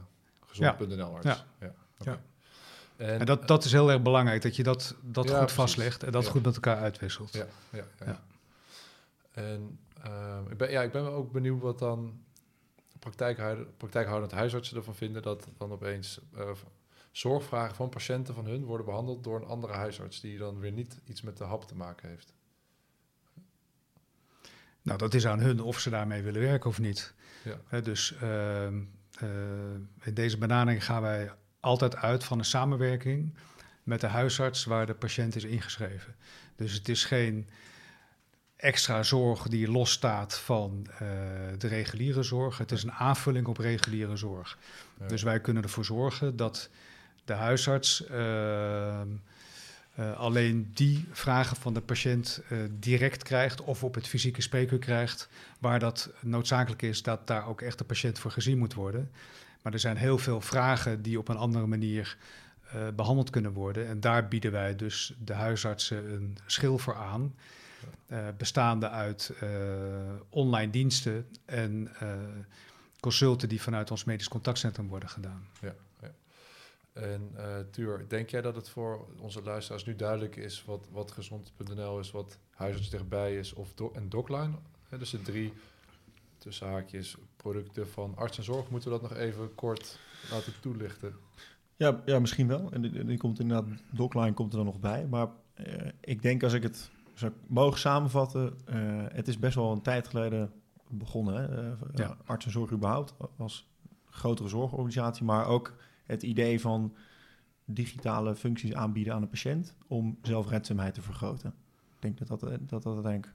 gezond.nl 0.46 1.14
arts. 1.14 1.26
Ja. 1.26 1.44
ja. 1.60 1.74
Okay. 1.98 2.18
En, 2.96 3.20
en, 3.20 3.26
dat, 3.26 3.48
dat 3.48 3.64
is 3.64 3.72
heel 3.72 3.90
erg 3.90 4.02
belangrijk, 4.02 4.42
dat 4.42 4.56
je 4.56 4.62
dat, 4.62 4.96
dat 5.02 5.24
ja, 5.24 5.30
goed 5.30 5.38
precies. 5.38 5.56
vastlegt 5.56 6.02
en 6.02 6.12
dat 6.12 6.26
goed 6.26 6.44
met 6.44 6.54
elkaar 6.54 6.76
uitwisselt. 6.76 7.32
Ja, 7.32 7.46
ja, 7.70 7.84
ja. 8.04 8.22
En 9.30 9.78
uh, 10.06 10.38
ik, 10.50 10.56
ben, 10.56 10.70
ja, 10.70 10.82
ik 10.82 10.92
ben 10.92 11.12
ook 11.12 11.32
benieuwd 11.32 11.60
wat 11.60 11.78
dan 11.78 12.20
praktijkhoudend 13.78 14.32
huisartsen 14.32 14.76
ervan 14.76 14.94
vinden... 14.94 15.22
dat 15.22 15.48
dan 15.58 15.72
opeens 15.72 16.20
uh, 16.34 16.50
zorgvragen 17.12 17.74
van 17.74 17.88
patiënten 17.88 18.34
van 18.34 18.46
hun 18.46 18.64
worden 18.64 18.86
behandeld 18.86 19.24
door 19.24 19.40
een 19.40 19.46
andere 19.46 19.72
huisarts... 19.72 20.20
die 20.20 20.38
dan 20.38 20.58
weer 20.58 20.72
niet 20.72 21.00
iets 21.04 21.22
met 21.22 21.36
de 21.36 21.44
hap 21.44 21.64
te 21.64 21.74
maken 21.74 22.08
heeft. 22.08 22.34
Nou, 24.82 24.98
dat 24.98 25.14
is 25.14 25.26
aan 25.26 25.40
hun 25.40 25.60
of 25.60 25.78
ze 25.78 25.90
daarmee 25.90 26.22
willen 26.22 26.40
werken 26.40 26.70
of 26.70 26.78
niet. 26.78 27.14
Ja. 27.70 27.80
dus... 27.80 28.14
Uh, 28.22 28.66
uh, 29.22 29.28
in 30.02 30.14
deze 30.14 30.38
benadering 30.38 30.84
gaan 30.84 31.02
wij 31.02 31.30
altijd 31.60 31.96
uit 31.96 32.24
van 32.24 32.38
een 32.38 32.44
samenwerking 32.44 33.34
met 33.82 34.00
de 34.00 34.06
huisarts 34.06 34.64
waar 34.64 34.86
de 34.86 34.94
patiënt 34.94 35.36
is 35.36 35.44
ingeschreven. 35.44 36.14
Dus 36.56 36.72
het 36.72 36.88
is 36.88 37.04
geen 37.04 37.48
extra 38.56 39.02
zorg 39.02 39.48
die 39.48 39.70
losstaat 39.70 40.38
van 40.38 40.86
uh, 40.92 40.98
de 41.58 41.68
reguliere 41.68 42.22
zorg. 42.22 42.58
Het 42.58 42.72
is 42.72 42.82
een 42.82 42.92
aanvulling 42.92 43.46
op 43.46 43.58
reguliere 43.58 44.16
zorg. 44.16 44.58
Ja. 45.00 45.06
Dus 45.06 45.22
wij 45.22 45.40
kunnen 45.40 45.62
ervoor 45.62 45.84
zorgen 45.84 46.36
dat 46.36 46.70
de 47.24 47.32
huisarts 47.32 48.04
uh, 49.98 50.18
alleen 50.18 50.70
die 50.74 51.08
vragen 51.10 51.56
van 51.56 51.74
de 51.74 51.80
patiënt 51.80 52.42
uh, 52.52 52.58
direct 52.78 53.22
krijgt 53.22 53.60
of 53.60 53.84
op 53.84 53.94
het 53.94 54.06
fysieke 54.06 54.42
spreekuur 54.42 54.78
krijgt, 54.78 55.28
waar 55.58 55.78
dat 55.78 56.10
noodzakelijk 56.20 56.82
is 56.82 57.02
dat 57.02 57.26
daar 57.26 57.46
ook 57.46 57.60
echt 57.60 57.78
de 57.78 57.84
patiënt 57.84 58.18
voor 58.18 58.30
gezien 58.30 58.58
moet 58.58 58.74
worden. 58.74 59.10
Maar 59.62 59.72
er 59.72 59.78
zijn 59.78 59.96
heel 59.96 60.18
veel 60.18 60.40
vragen 60.40 61.02
die 61.02 61.18
op 61.18 61.28
een 61.28 61.36
andere 61.36 61.66
manier 61.66 62.16
uh, 62.74 62.88
behandeld 62.94 63.30
kunnen 63.30 63.52
worden. 63.52 63.86
En 63.88 64.00
daar 64.00 64.28
bieden 64.28 64.52
wij 64.52 64.76
dus 64.76 65.14
de 65.24 65.32
huisartsen 65.32 66.12
een 66.12 66.38
schil 66.46 66.78
voor 66.78 66.96
aan. 66.96 67.34
bestaande 68.36 68.88
uit 68.88 69.32
online 70.28 70.70
diensten 70.70 71.26
en 71.44 71.90
consulten 73.00 73.48
die 73.48 73.62
vanuit 73.62 73.90
ons 73.90 74.04
medisch 74.04 74.28
contactcentrum 74.28 74.88
worden 74.88 75.08
gedaan. 75.08 75.46
Ja. 75.60 75.74
En 76.92 77.30
uh, 77.36 77.58
Tuur, 77.70 78.04
denk 78.08 78.30
jij 78.30 78.40
dat 78.40 78.56
het 78.56 78.68
voor 78.68 79.06
onze 79.20 79.42
luisteraars 79.42 79.84
nu 79.84 79.96
duidelijk 79.96 80.36
is 80.36 80.64
wat, 80.64 80.88
wat 80.90 81.10
gezond.nl 81.10 81.98
is, 81.98 82.10
wat 82.10 82.38
huisarts 82.50 82.90
dichtbij 82.90 83.36
is 83.36 83.52
of 83.52 83.74
do 83.74 83.90
en 83.94 84.08
Docline? 84.08 84.54
dus 84.98 85.10
de 85.10 85.22
drie 85.22 85.52
tussen 86.38 86.66
haakjes 86.68 87.16
producten 87.36 87.88
van 87.88 88.16
arts 88.16 88.36
en 88.38 88.44
zorg. 88.44 88.70
Moeten 88.70 88.92
we 88.92 88.98
dat 88.98 89.10
nog 89.10 89.18
even 89.18 89.54
kort 89.54 89.98
laten 90.30 90.52
toelichten? 90.60 91.14
Ja, 91.76 92.02
ja 92.04 92.18
misschien 92.18 92.48
wel. 92.48 92.70
En 92.70 92.82
die, 92.82 93.04
die 93.04 93.18
komt 93.18 93.40
inderdaad, 93.40 93.78
Docline 93.90 94.32
komt 94.32 94.50
er 94.52 94.56
dan 94.56 94.66
nog 94.66 94.80
bij. 94.80 95.06
Maar 95.06 95.28
uh, 95.66 95.88
ik 96.00 96.22
denk 96.22 96.42
als 96.42 96.52
ik 96.52 96.62
het 96.62 96.90
zou 97.14 97.32
mogen 97.46 97.78
samenvatten, 97.78 98.58
uh, 98.68 99.04
het 99.08 99.28
is 99.28 99.38
best 99.38 99.54
wel 99.54 99.72
een 99.72 99.82
tijd 99.82 100.08
geleden 100.08 100.52
begonnen. 100.88 101.34
Hè? 101.34 102.02
Ja. 102.02 102.16
Arts 102.24 102.44
en 102.44 102.50
zorg 102.50 102.70
überhaupt 102.70 103.14
als 103.36 103.68
grotere 104.10 104.48
zorgorganisatie, 104.48 105.24
maar 105.24 105.46
ook 105.46 105.74
het 106.12 106.22
idee 106.22 106.60
van 106.60 106.94
digitale 107.64 108.36
functies 108.36 108.74
aanbieden 108.74 109.14
aan 109.14 109.20
de 109.20 109.26
patiënt 109.26 109.74
om 109.86 110.18
zelfredzaamheid 110.22 110.94
te 110.94 111.02
vergroten. 111.02 111.54
Ik 111.96 111.98
denk 111.98 112.18
dat 112.18 112.28
dat, 112.28 112.40
dat, 112.40 112.68
dat 112.68 112.94
uiteindelijk 112.94 113.32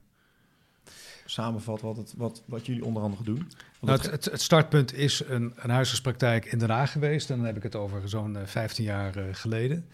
samenvat 1.26 1.82
wat, 1.82 1.98
het, 1.98 2.14
wat, 2.18 2.44
wat 2.46 2.66
jullie 2.66 2.86
onder 2.86 3.04
andere 3.04 3.24
doen. 3.24 3.52
Nou, 3.82 4.02
het, 4.02 4.26
het, 4.26 4.42
startpunt 4.42 4.94
is 4.94 5.24
een, 5.28 5.54
een 5.56 5.70
huisartspraktijk 5.70 6.46
in 6.46 6.60
Den 6.60 6.70
Haag 6.70 6.92
geweest. 6.92 7.30
En 7.30 7.38
dan 7.38 7.46
heb 7.46 7.58
ik 7.58 7.64
het 7.64 7.76
over 7.76 8.10
zo'n 8.10 8.38
15 8.46 8.86
eh, 8.86 8.92
jaar 8.92 9.18
uh, 9.18 9.24
geleden. 9.32 9.86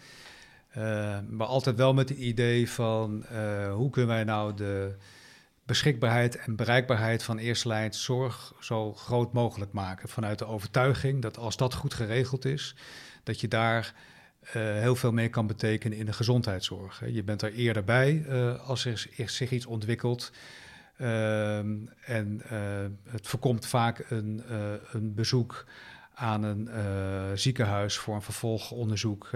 Uh, 0.78 1.18
maar 1.28 1.46
altijd 1.46 1.76
wel 1.76 1.94
met 1.94 2.08
het 2.08 2.18
idee 2.18 2.70
van 2.70 3.24
uh, 3.32 3.72
hoe 3.72 3.90
kunnen 3.90 4.10
wij 4.10 4.24
nou 4.24 4.54
de 4.54 4.96
beschikbaarheid 5.66 6.36
en 6.36 6.56
bereikbaarheid 6.56 7.22
van 7.22 7.38
eerste 7.38 7.68
lijn 7.68 7.94
zorg 7.94 8.52
zo 8.60 8.92
groot 8.92 9.32
mogelijk 9.32 9.72
maken. 9.72 10.08
Vanuit 10.08 10.38
de 10.38 10.46
overtuiging 10.46 11.22
dat 11.22 11.38
als 11.38 11.56
dat 11.56 11.74
goed 11.74 11.94
geregeld 11.94 12.44
is, 12.44 12.74
dat 13.22 13.40
je 13.40 13.48
daar 13.48 13.94
uh, 14.46 14.52
heel 14.52 14.96
veel 14.96 15.12
mee 15.12 15.28
kan 15.28 15.46
betekenen 15.46 15.98
in 15.98 16.06
de 16.06 16.12
gezondheidszorg. 16.12 17.02
Je 17.06 17.22
bent 17.22 17.42
er 17.42 17.52
eerder 17.52 17.84
bij 17.84 18.24
uh, 18.28 18.68
als 18.68 18.84
er 18.84 19.08
zich 19.26 19.50
iets 19.50 19.66
ontwikkelt. 19.66 20.32
Ehm, 20.96 21.76
en 22.04 22.42
uh, 22.52 22.58
het 23.08 23.26
voorkomt 23.26 23.66
vaak 23.66 24.04
een, 24.08 24.42
een 24.92 25.14
bezoek 25.14 25.64
aan 26.14 26.42
een 26.42 26.68
ziekenhuis 27.38 27.96
voor 27.96 28.14
een 28.14 28.22
vervolgonderzoek. 28.22 29.30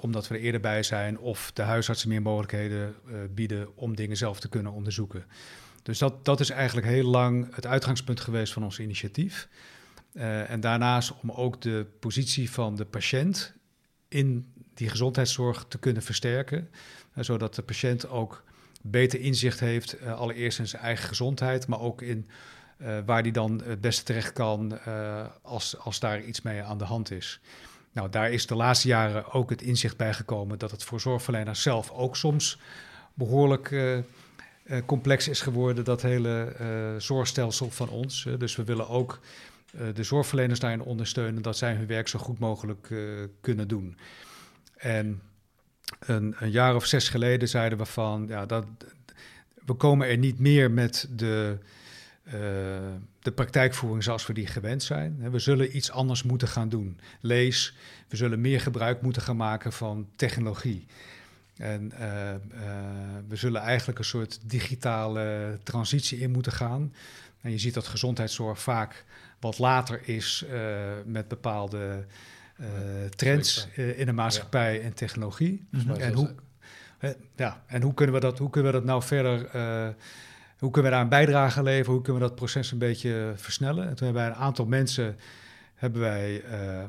Omdat 0.00 0.28
we 0.28 0.34
er 0.34 0.40
eerder 0.40 0.60
bij 0.60 0.82
zijn, 0.82 1.18
of 1.18 1.50
de 1.52 1.62
huisartsen 1.62 2.08
meer 2.08 2.22
mogelijkheden 2.22 2.94
bieden 3.34 3.76
om 3.76 3.96
dingen 3.96 4.16
zelf 4.16 4.40
te 4.40 4.48
kunnen 4.48 4.72
onderzoeken. 4.72 5.24
Dus 5.82 5.98
dat, 5.98 6.24
dat 6.24 6.40
is 6.40 6.50
eigenlijk 6.50 6.86
heel 6.86 7.08
lang 7.08 7.54
het 7.54 7.66
uitgangspunt 7.66 8.20
geweest 8.20 8.52
van 8.52 8.64
ons 8.64 8.78
initiatief. 8.78 9.48
Uh, 10.12 10.50
en 10.50 10.60
daarnaast 10.60 11.14
om 11.22 11.30
ook 11.30 11.60
de 11.60 11.86
positie 12.00 12.50
van 12.50 12.76
de 12.76 12.84
patiënt 12.84 13.54
in 14.08 14.52
die 14.74 14.88
gezondheidszorg 14.88 15.64
te 15.68 15.78
kunnen 15.78 16.02
versterken. 16.02 16.70
Zodat 17.14 17.54
de 17.54 17.62
patiënt 17.62 18.08
ook 18.08 18.44
beter 18.82 19.20
inzicht 19.20 19.60
heeft, 19.60 20.02
allereerst 20.02 20.58
in 20.58 20.68
zijn 20.68 20.82
eigen 20.82 21.08
gezondheid, 21.08 21.66
maar 21.66 21.80
ook 21.80 22.02
in 22.02 22.28
waar 23.04 23.22
die 23.22 23.32
dan 23.32 23.62
het 23.64 23.80
beste 23.80 24.02
terecht 24.02 24.32
kan 24.32 24.78
als, 25.42 25.78
als 25.78 26.00
daar 26.00 26.22
iets 26.22 26.42
mee 26.42 26.62
aan 26.62 26.78
de 26.78 26.84
hand 26.84 27.10
is. 27.10 27.40
Nou, 27.96 28.10
daar 28.10 28.30
is 28.30 28.46
de 28.46 28.54
laatste 28.54 28.88
jaren 28.88 29.32
ook 29.32 29.50
het 29.50 29.62
inzicht 29.62 29.96
bij 29.96 30.14
gekomen 30.14 30.58
dat 30.58 30.70
het 30.70 30.84
voor 30.84 31.00
zorgverleners 31.00 31.62
zelf 31.62 31.90
ook 31.90 32.16
soms 32.16 32.58
behoorlijk 33.14 33.94
complex 34.86 35.28
is 35.28 35.40
geworden, 35.40 35.84
dat 35.84 36.02
hele 36.02 36.54
zorgstelsel 36.98 37.70
van 37.70 37.88
ons. 37.88 38.26
dus 38.38 38.56
we 38.56 38.64
willen 38.64 38.88
ook 38.88 39.20
de 39.94 40.02
zorgverleners 40.02 40.60
daarin 40.60 40.82
ondersteunen 40.82 41.42
dat 41.42 41.56
zij 41.56 41.74
hun 41.74 41.86
werk 41.86 42.08
zo 42.08 42.18
goed 42.18 42.38
mogelijk 42.38 42.94
kunnen 43.40 43.68
doen. 43.68 43.98
En 44.76 45.22
een, 45.98 46.34
een, 46.38 46.50
jaar 46.50 46.74
of 46.74 46.86
zes 46.86 47.08
geleden 47.08 47.48
zeiden 47.48 47.78
we 47.78 47.84
van, 47.84 48.24
ja, 48.28 48.46
dat, 48.46 48.64
we 49.66 49.74
komen 49.74 50.08
er 50.08 50.18
niet 50.18 50.38
meer 50.38 50.70
met 50.70 51.08
de, 51.10 51.58
de 53.26 53.32
praktijkvoering 53.32 54.02
zoals 54.02 54.26
we 54.26 54.32
die 54.32 54.46
gewend 54.46 54.82
zijn. 54.82 55.30
We 55.30 55.38
zullen 55.38 55.76
iets 55.76 55.90
anders 55.90 56.22
moeten 56.22 56.48
gaan 56.48 56.68
doen. 56.68 57.00
Lees, 57.20 57.76
we 58.08 58.16
zullen 58.16 58.40
meer 58.40 58.60
gebruik 58.60 59.02
moeten 59.02 59.22
gaan 59.22 59.36
maken 59.36 59.72
van 59.72 60.08
technologie. 60.16 60.86
En 61.56 61.92
we 63.28 63.36
zullen 63.36 63.60
eigenlijk 63.60 63.98
een 63.98 64.04
soort 64.04 64.38
digitale 64.42 65.58
transitie 65.62 66.18
in 66.18 66.30
moeten 66.30 66.52
gaan. 66.52 66.92
En 67.40 67.50
je 67.50 67.58
ziet 67.58 67.74
dat 67.74 67.86
gezondheidszorg 67.86 68.60
vaak 68.60 69.04
wat 69.40 69.58
later 69.58 70.00
is 70.08 70.44
uh, 70.50 70.76
met 71.04 71.28
bepaalde 71.28 72.04
trends 73.16 73.68
in 73.74 74.06
de 74.06 74.12
maatschappij 74.12 74.74
ja. 74.74 74.80
en 74.80 74.94
technologie. 74.94 75.66
Mm 75.70 75.80
-hmm. 75.80 75.94
En 75.94 76.12
hoe, 76.12 76.34
ja, 77.36 77.62
en 77.66 77.82
hoe 77.82 77.94
kunnen 77.94 78.14
we 78.14 78.20
dat, 78.20 78.38
hoe 78.38 78.50
kunnen 78.50 78.72
we 78.72 78.78
dat 78.78 78.86
nou 78.86 79.02
verder, 79.02 79.48
hoe 80.58 80.70
kunnen 80.70 80.90
we 80.90 80.96
daar 80.96 81.04
een 81.04 81.10
bijdrage 81.10 81.62
leveren, 81.62 81.92
hoe 81.92 82.02
kunnen 82.02 82.22
we 82.22 82.28
dat 82.28 82.36
proces 82.36 82.72
een 82.72 82.78
beetje 82.78 83.32
versnellen? 83.36 83.88
En 83.88 83.94
toen 83.94 84.04
hebben 84.04 84.22
wij 84.22 84.32
een 84.32 84.38
aantal 84.38 84.66
mensen 84.66 85.16
hebben 85.74 86.00
wij 86.00 86.44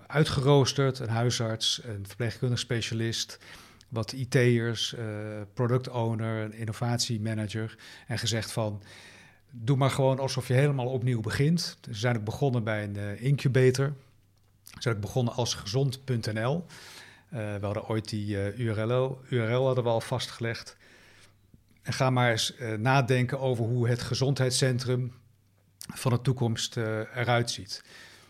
uitgeroosterd, 0.07 0.99
een 0.99 1.09
huisarts, 1.09 1.81
een 1.83 2.07
verpleegkundig 2.07 2.59
specialist, 2.59 3.39
wat 3.89 4.11
IT'ers, 4.11 4.95
product 5.53 5.89
owner, 5.89 6.43
een 6.43 6.53
innovatiemanager 6.53 7.77
en 8.07 8.17
gezegd 8.17 8.51
van 8.51 8.81
doe 9.51 9.77
maar 9.77 9.89
gewoon 9.89 10.19
alsof 10.19 10.47
je 10.47 10.53
helemaal 10.53 10.87
opnieuw 10.87 11.21
begint. 11.21 11.77
Dus 11.81 11.93
we 11.93 11.99
zijn 11.99 12.17
ook 12.17 12.23
begonnen 12.23 12.63
bij 12.63 12.83
een 12.83 12.97
uh, 12.97 13.21
incubator. 13.21 13.93
We 14.63 14.81
zijn 14.81 14.95
ook 14.95 15.01
begonnen 15.01 15.33
als 15.33 15.53
gezond.nl. 15.53 16.65
Uh, 17.33 17.39
we 17.39 17.65
hadden 17.65 17.87
ooit 17.87 18.09
die 18.09 18.35
uh, 18.35 18.59
URL, 18.59 19.21
URL 19.29 19.65
hadden 19.65 19.83
we 19.83 19.89
al 19.89 20.01
vastgelegd. 20.01 20.77
En 21.87 21.93
ga 21.93 22.09
maar 22.09 22.31
eens 22.31 22.53
nadenken 22.79 23.39
over 23.39 23.65
hoe 23.65 23.87
het 23.87 24.01
gezondheidscentrum 24.01 25.13
van 25.93 26.11
de 26.11 26.21
toekomst 26.21 26.77
eruit 26.77 27.51
ziet. 27.51 27.83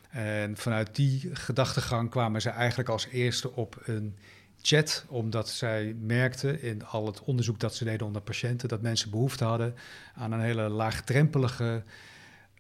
En 0.10 0.58
vanuit 0.58 0.96
die 0.96 1.30
gedachtegang 1.36 2.10
kwamen 2.10 2.42
ze 2.42 2.50
eigenlijk 2.50 2.90
als 2.90 3.08
eerste 3.08 3.52
op 3.52 3.82
een 3.86 4.18
chat, 4.62 5.06
omdat 5.08 5.50
zij 5.50 5.96
merkten 6.00 6.62
in 6.62 6.86
al 6.86 7.06
het 7.06 7.24
onderzoek 7.24 7.60
dat 7.60 7.76
ze 7.76 7.84
deden 7.84 8.08
onder 8.08 8.22
patiënten 8.22 8.68
dat 8.68 8.82
mensen 8.82 9.10
behoefte 9.10 9.44
hadden 9.44 9.76
aan 10.16 10.32
een 10.32 10.42
hele 10.42 10.70
laagdrempelige 10.70 11.84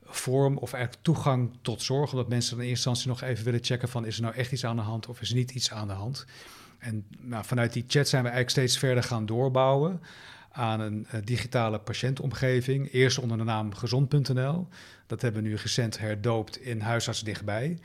vorm 0.04 0.58
of 0.58 0.74
eigenlijk 0.74 1.04
toegang 1.04 1.58
tot 1.62 1.82
zorg. 1.82 2.12
Omdat 2.12 2.30
mensen 2.30 2.58
in 2.58 2.63
eerste 2.63 2.89
instantie 2.89 3.08
nog 3.08 3.30
even 3.30 3.46
willen 3.46 3.63
checken 3.63 3.89
van 3.89 4.06
is 4.06 4.16
er 4.16 4.22
nou 4.22 4.36
echt 4.36 4.51
iets 4.51 4.66
aan 4.66 4.75
de 4.75 4.82
hand 4.82 5.08
of 5.08 5.22
is 5.22 5.30
er 5.30 5.36
niet 5.36 5.51
iets 5.51 5.72
aan 5.72 5.88
de 5.88 5.94
hand. 5.94 6.25
En 6.80 7.06
nou, 7.20 7.46
vanuit 7.46 7.74
die 7.74 7.86
chat 7.88 8.08
zijn 8.08 8.24
we 8.24 8.30
eigenlijk 8.30 8.50
steeds 8.50 8.77
verder 8.77 9.04
gaan 9.04 9.25
doorbouwen 9.25 10.01
aan 10.57 10.79
een 10.79 11.07
uh, 11.13 11.21
digitale 11.23 11.79
patiëntomgeving. 11.79 12.91
Eerst 12.91 13.19
onder 13.19 13.37
de 13.37 13.43
naam 13.43 13.73
gezond.nl. 13.73 14.67
Dat 15.07 15.21
hebben 15.21 15.43
we 15.43 15.47
nu 15.47 15.55
recent 15.55 15.99
herdoopt 15.99 16.61
in 16.61 16.79
Huisarts 16.81 17.23
Dichtbij 17.23 17.79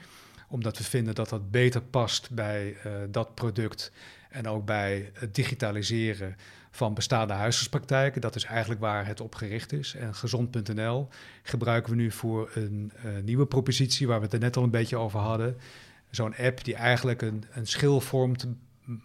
omdat 0.52 0.78
we 0.78 0.84
vinden 0.84 1.14
dat 1.14 1.28
dat 1.28 1.50
beter 1.50 1.82
past 1.82 2.30
bij 2.30 2.76
uh, 2.86 2.92
dat 3.10 3.34
product 3.34 3.92
en 4.30 4.48
ook 4.48 4.64
bij 4.64 5.10
het 5.12 5.34
digitaliseren 5.34 6.36
van 6.70 6.94
bestaande 6.94 7.32
huisartspraktijken. 7.32 8.20
Dat 8.20 8.34
is 8.34 8.44
eigenlijk 8.44 8.80
waar 8.80 9.06
het 9.06 9.20
op 9.20 9.34
gericht 9.34 9.72
is. 9.72 9.94
En 9.94 10.14
gezond.nl 10.14 11.08
gebruiken 11.42 11.90
we 11.90 11.96
nu 11.96 12.10
voor 12.10 12.50
een 12.54 12.92
uh, 12.96 13.22
nieuwe 13.22 13.46
propositie 13.46 14.06
waar 14.06 14.18
we 14.18 14.24
het 14.24 14.34
er 14.34 14.40
net 14.40 14.56
al 14.56 14.62
een 14.62 14.70
beetje 14.70 14.96
over 14.96 15.20
hadden. 15.20 15.56
Zo'n 16.10 16.36
app 16.36 16.64
die 16.64 16.74
eigenlijk 16.74 17.22
een, 17.22 17.44
een 17.50 17.66
schil 17.66 18.00
vormt 18.00 18.46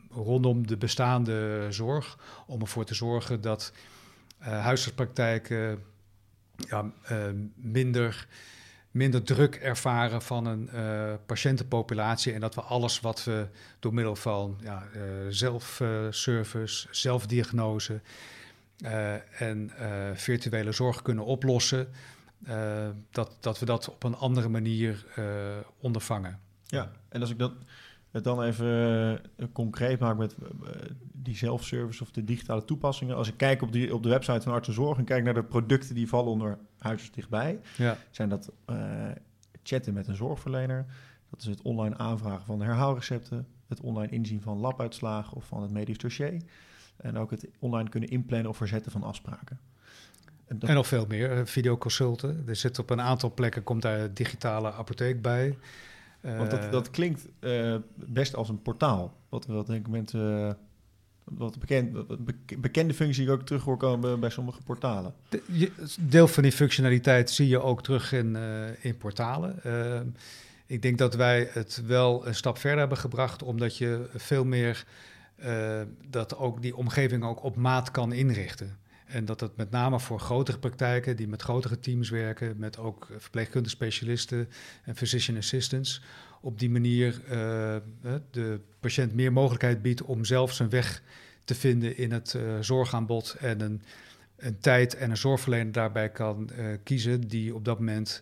rondom 0.10 0.68
de 0.68 0.78
bestaande 0.78 1.68
zorg. 1.70 2.18
Om 2.48 2.62
ervoor 2.62 2.86
te 2.86 2.96
zorgen 2.96 3.42
dat 3.42 3.74
uh, 4.42 4.48
huisartspraktijken 4.48 5.84
ja, 6.56 6.92
minder 7.56 8.28
minder 8.92 9.24
druk 9.24 9.56
ervaren 9.56 10.22
van 10.22 10.46
een 10.46 10.70
uh, 10.74 11.14
patiëntenpopulatie. 11.26 12.34
En 12.34 12.40
dat 12.40 12.56
we 12.56 12.62
alles 12.62 13.00
wat 13.00 13.24
we 13.24 13.48
door 13.80 13.94
middel 13.94 14.16
van 14.16 14.60
ja, 14.62 14.84
zelfservice, 15.30 16.88
zelfdiagnose 16.92 18.02
en 19.38 19.72
virtuele 20.16 20.72
zorg 20.72 21.02
kunnen 21.02 21.26
oplossen. 21.26 21.88
dat, 23.12 23.38
dat 23.40 23.60
we 23.60 23.66
dat 23.66 23.90
op 23.90 24.04
een 24.04 24.16
andere 24.16 24.50
manier 24.50 25.06
ondervangen. 25.80 26.40
Ja, 26.66 26.92
en 27.10 27.22
als 27.22 27.30
ik 27.30 27.40
dat 27.40 27.54
het 28.18 28.26
dan 28.26 28.44
even 28.44 29.22
concreet 29.52 30.00
maak 30.00 30.18
met 30.18 30.36
die 31.12 31.36
zelfservice 31.36 32.04
of 32.04 32.12
de 32.12 32.24
digitale 32.24 32.66
toepassingen. 32.66 33.16
Als 33.16 33.28
ik 33.28 33.38
kijk 33.38 33.62
op, 33.62 33.72
die, 33.72 33.94
op 33.94 34.04
de 34.04 34.10
website 34.10 34.42
van 34.42 34.54
Arts 34.54 34.68
en 34.68 34.74
Zorg 34.74 34.98
en 34.98 35.04
kijk 35.04 35.24
naar 35.24 35.34
de 35.34 35.44
producten 35.44 35.96
die 35.96 36.08
vallen 36.08 36.32
onder 36.32 36.58
huisarts 36.78 37.16
dichtbij, 37.16 37.60
ja. 37.78 37.98
zijn 38.12 38.30
dat 38.30 38.52
uh, 38.70 38.78
chatten 39.64 39.94
met 39.94 40.08
een 40.08 40.16
zorgverlener. 40.16 40.86
Dat 41.30 41.40
is 41.40 41.46
het 41.46 41.62
online 41.62 41.98
aanvragen 41.98 42.46
van 42.46 42.62
herhaalrecepten, 42.62 43.48
het 43.68 43.82
online 43.82 44.12
inzien 44.12 44.42
van 44.42 44.58
labuitslagen 44.58 45.38
of 45.38 45.46
van 45.46 45.62
het 45.62 45.72
medisch 45.72 45.98
dossier. 45.98 46.42
En 46.98 47.18
ook 47.18 47.32
het 47.32 47.48
online 47.60 47.90
kunnen 47.90 48.10
inplannen 48.10 48.50
of 48.50 48.58
verzetten 48.58 48.92
van 48.92 49.04
afspraken. 49.04 49.60
En, 50.46 50.60
dat... 50.60 50.70
en 50.70 50.76
nog 50.76 50.88
veel 50.88 51.06
meer, 51.08 51.32
eh, 51.32 51.46
videoconsulten. 51.46 52.44
Er 52.48 52.56
zit 52.56 52.80
op 52.80 52.90
een 52.90 53.02
aantal 53.02 53.34
plekken, 53.34 53.64
komt 53.64 53.82
daar 53.82 54.14
digitale 54.14 54.72
apotheek 54.72 55.22
bij. 55.22 55.58
Want 56.36 56.52
dat, 56.52 56.72
dat 56.72 56.90
klinkt 56.90 57.28
uh, 57.40 57.76
best 57.96 58.36
als 58.36 58.50
een 58.50 58.62
portaal. 58.62 59.14
Wat, 59.30 59.46
wat 59.46 59.68
denk 59.68 59.86
ik 59.86 59.92
mensen 59.92 60.58
wat 61.24 61.60
bekend, 61.60 62.08
bekende 62.62 62.94
functie 62.94 63.32
ook 63.32 63.42
terug 63.42 63.64
hoor 63.64 63.78
komen 63.78 64.20
bij 64.20 64.30
sommige 64.30 64.62
portalen. 64.64 65.14
De, 65.30 65.72
deel 66.00 66.28
van 66.28 66.44
die 66.44 66.52
functionaliteit 66.52 67.30
zie 67.30 67.48
je 67.48 67.62
ook 67.62 67.84
terug 67.84 68.12
in, 68.12 68.36
uh, 68.36 68.86
in 68.86 68.98
portalen. 68.98 69.60
Uh, 69.66 70.00
ik 70.66 70.82
denk 70.82 70.98
dat 70.98 71.16
wij 71.16 71.50
het 71.52 71.82
wel 71.86 72.28
een 72.28 72.36
stap 72.36 72.58
verder 72.58 72.80
hebben 72.80 72.98
gebracht, 72.98 73.44
omdat 73.44 73.78
je 73.78 74.10
veel 74.16 74.46
meer 74.46 74.86
uh, 75.46 75.82
dat 76.10 76.38
ook 76.38 76.62
die 76.62 76.76
omgeving 76.76 77.24
ook 77.24 77.44
op 77.44 77.56
maat 77.56 77.92
kan 77.92 78.12
inrichten. 78.12 78.78
En 79.08 79.26
dat 79.26 79.40
het 79.40 79.58
met 79.58 79.72
name 79.72 80.00
voor 80.00 80.20
grotere 80.20 80.58
praktijken 80.60 81.16
die 81.16 81.28
met 81.28 81.42
grotere 81.42 81.80
teams 81.80 82.10
werken, 82.10 82.58
met 82.58 82.78
ook 82.78 83.08
verpleegkundige 83.18 83.76
specialisten 83.76 84.50
en 84.84 84.96
physician 84.96 85.38
assistants, 85.38 86.02
op 86.42 86.60
die 86.60 86.70
manier 86.70 87.22
uh, 87.24 87.76
de 88.32 88.60
patiënt 88.80 89.14
meer 89.14 89.34
mogelijkheid 89.34 89.82
biedt 89.82 90.02
om 90.02 90.26
zelf 90.26 90.54
zijn 90.54 90.70
weg 90.70 91.02
te 91.44 91.56
vinden 91.56 91.98
in 91.98 92.12
het 92.12 92.34
uh, 92.34 92.60
zorgaanbod 92.60 93.36
en 93.40 93.62
een, 93.62 93.82
een, 94.38 94.60
tijd 94.60 94.96
en 94.96 95.10
een 95.10 95.18
zorgverlener 95.18 95.72
daarbij 95.72 96.10
kan 96.10 96.50
kiezen 96.84 97.22
die 97.22 97.56
op 97.56 97.66
dat 97.66 97.80
moment 97.80 98.22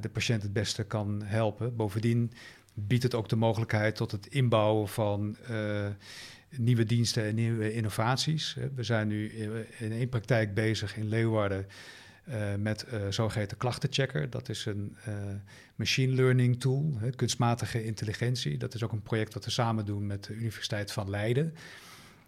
de 0.00 0.08
patiënt 0.12 0.42
het 0.42 0.52
beste 0.52 0.84
kan 0.84 1.22
helpen. 1.24 1.76
Bovendien 1.76 2.32
biedt 2.74 3.02
het 3.02 3.14
ook 3.14 3.28
de 3.28 3.36
mogelijkheid 3.36 3.96
tot 3.96 4.12
het 4.12 4.26
inbouwen 4.26 4.88
van 4.88 5.36
nieuwe 6.50 6.84
diensten 6.84 7.24
en 7.24 7.34
nieuwe 7.34 7.72
innovaties. 7.72 8.56
We 8.74 8.82
zijn 8.82 9.08
nu 9.08 9.28
in 9.78 9.92
één 9.92 10.08
praktijk 10.08 10.54
bezig 10.54 10.96
in 10.96 11.08
Leeuwarden 11.08 11.66
uh, 12.28 12.54
met 12.58 12.86
zogeheten 13.10 13.56
klachtenchecker. 13.56 14.30
Dat 14.30 14.48
is 14.48 14.66
een 14.66 14.96
machine 15.74 16.14
learning 16.14 16.60
tool, 16.60 16.98
kunstmatige 17.16 17.84
intelligentie. 17.84 18.58
Dat 18.58 18.74
is 18.74 18.82
ook 18.82 18.92
een 18.92 19.02
project 19.02 19.32
dat 19.32 19.44
we 19.44 19.50
samen 19.50 19.84
doen 19.84 20.06
met 20.06 20.24
de 20.24 20.34
Universiteit 20.34 20.92
van 20.92 21.10
Leiden. 21.10 21.54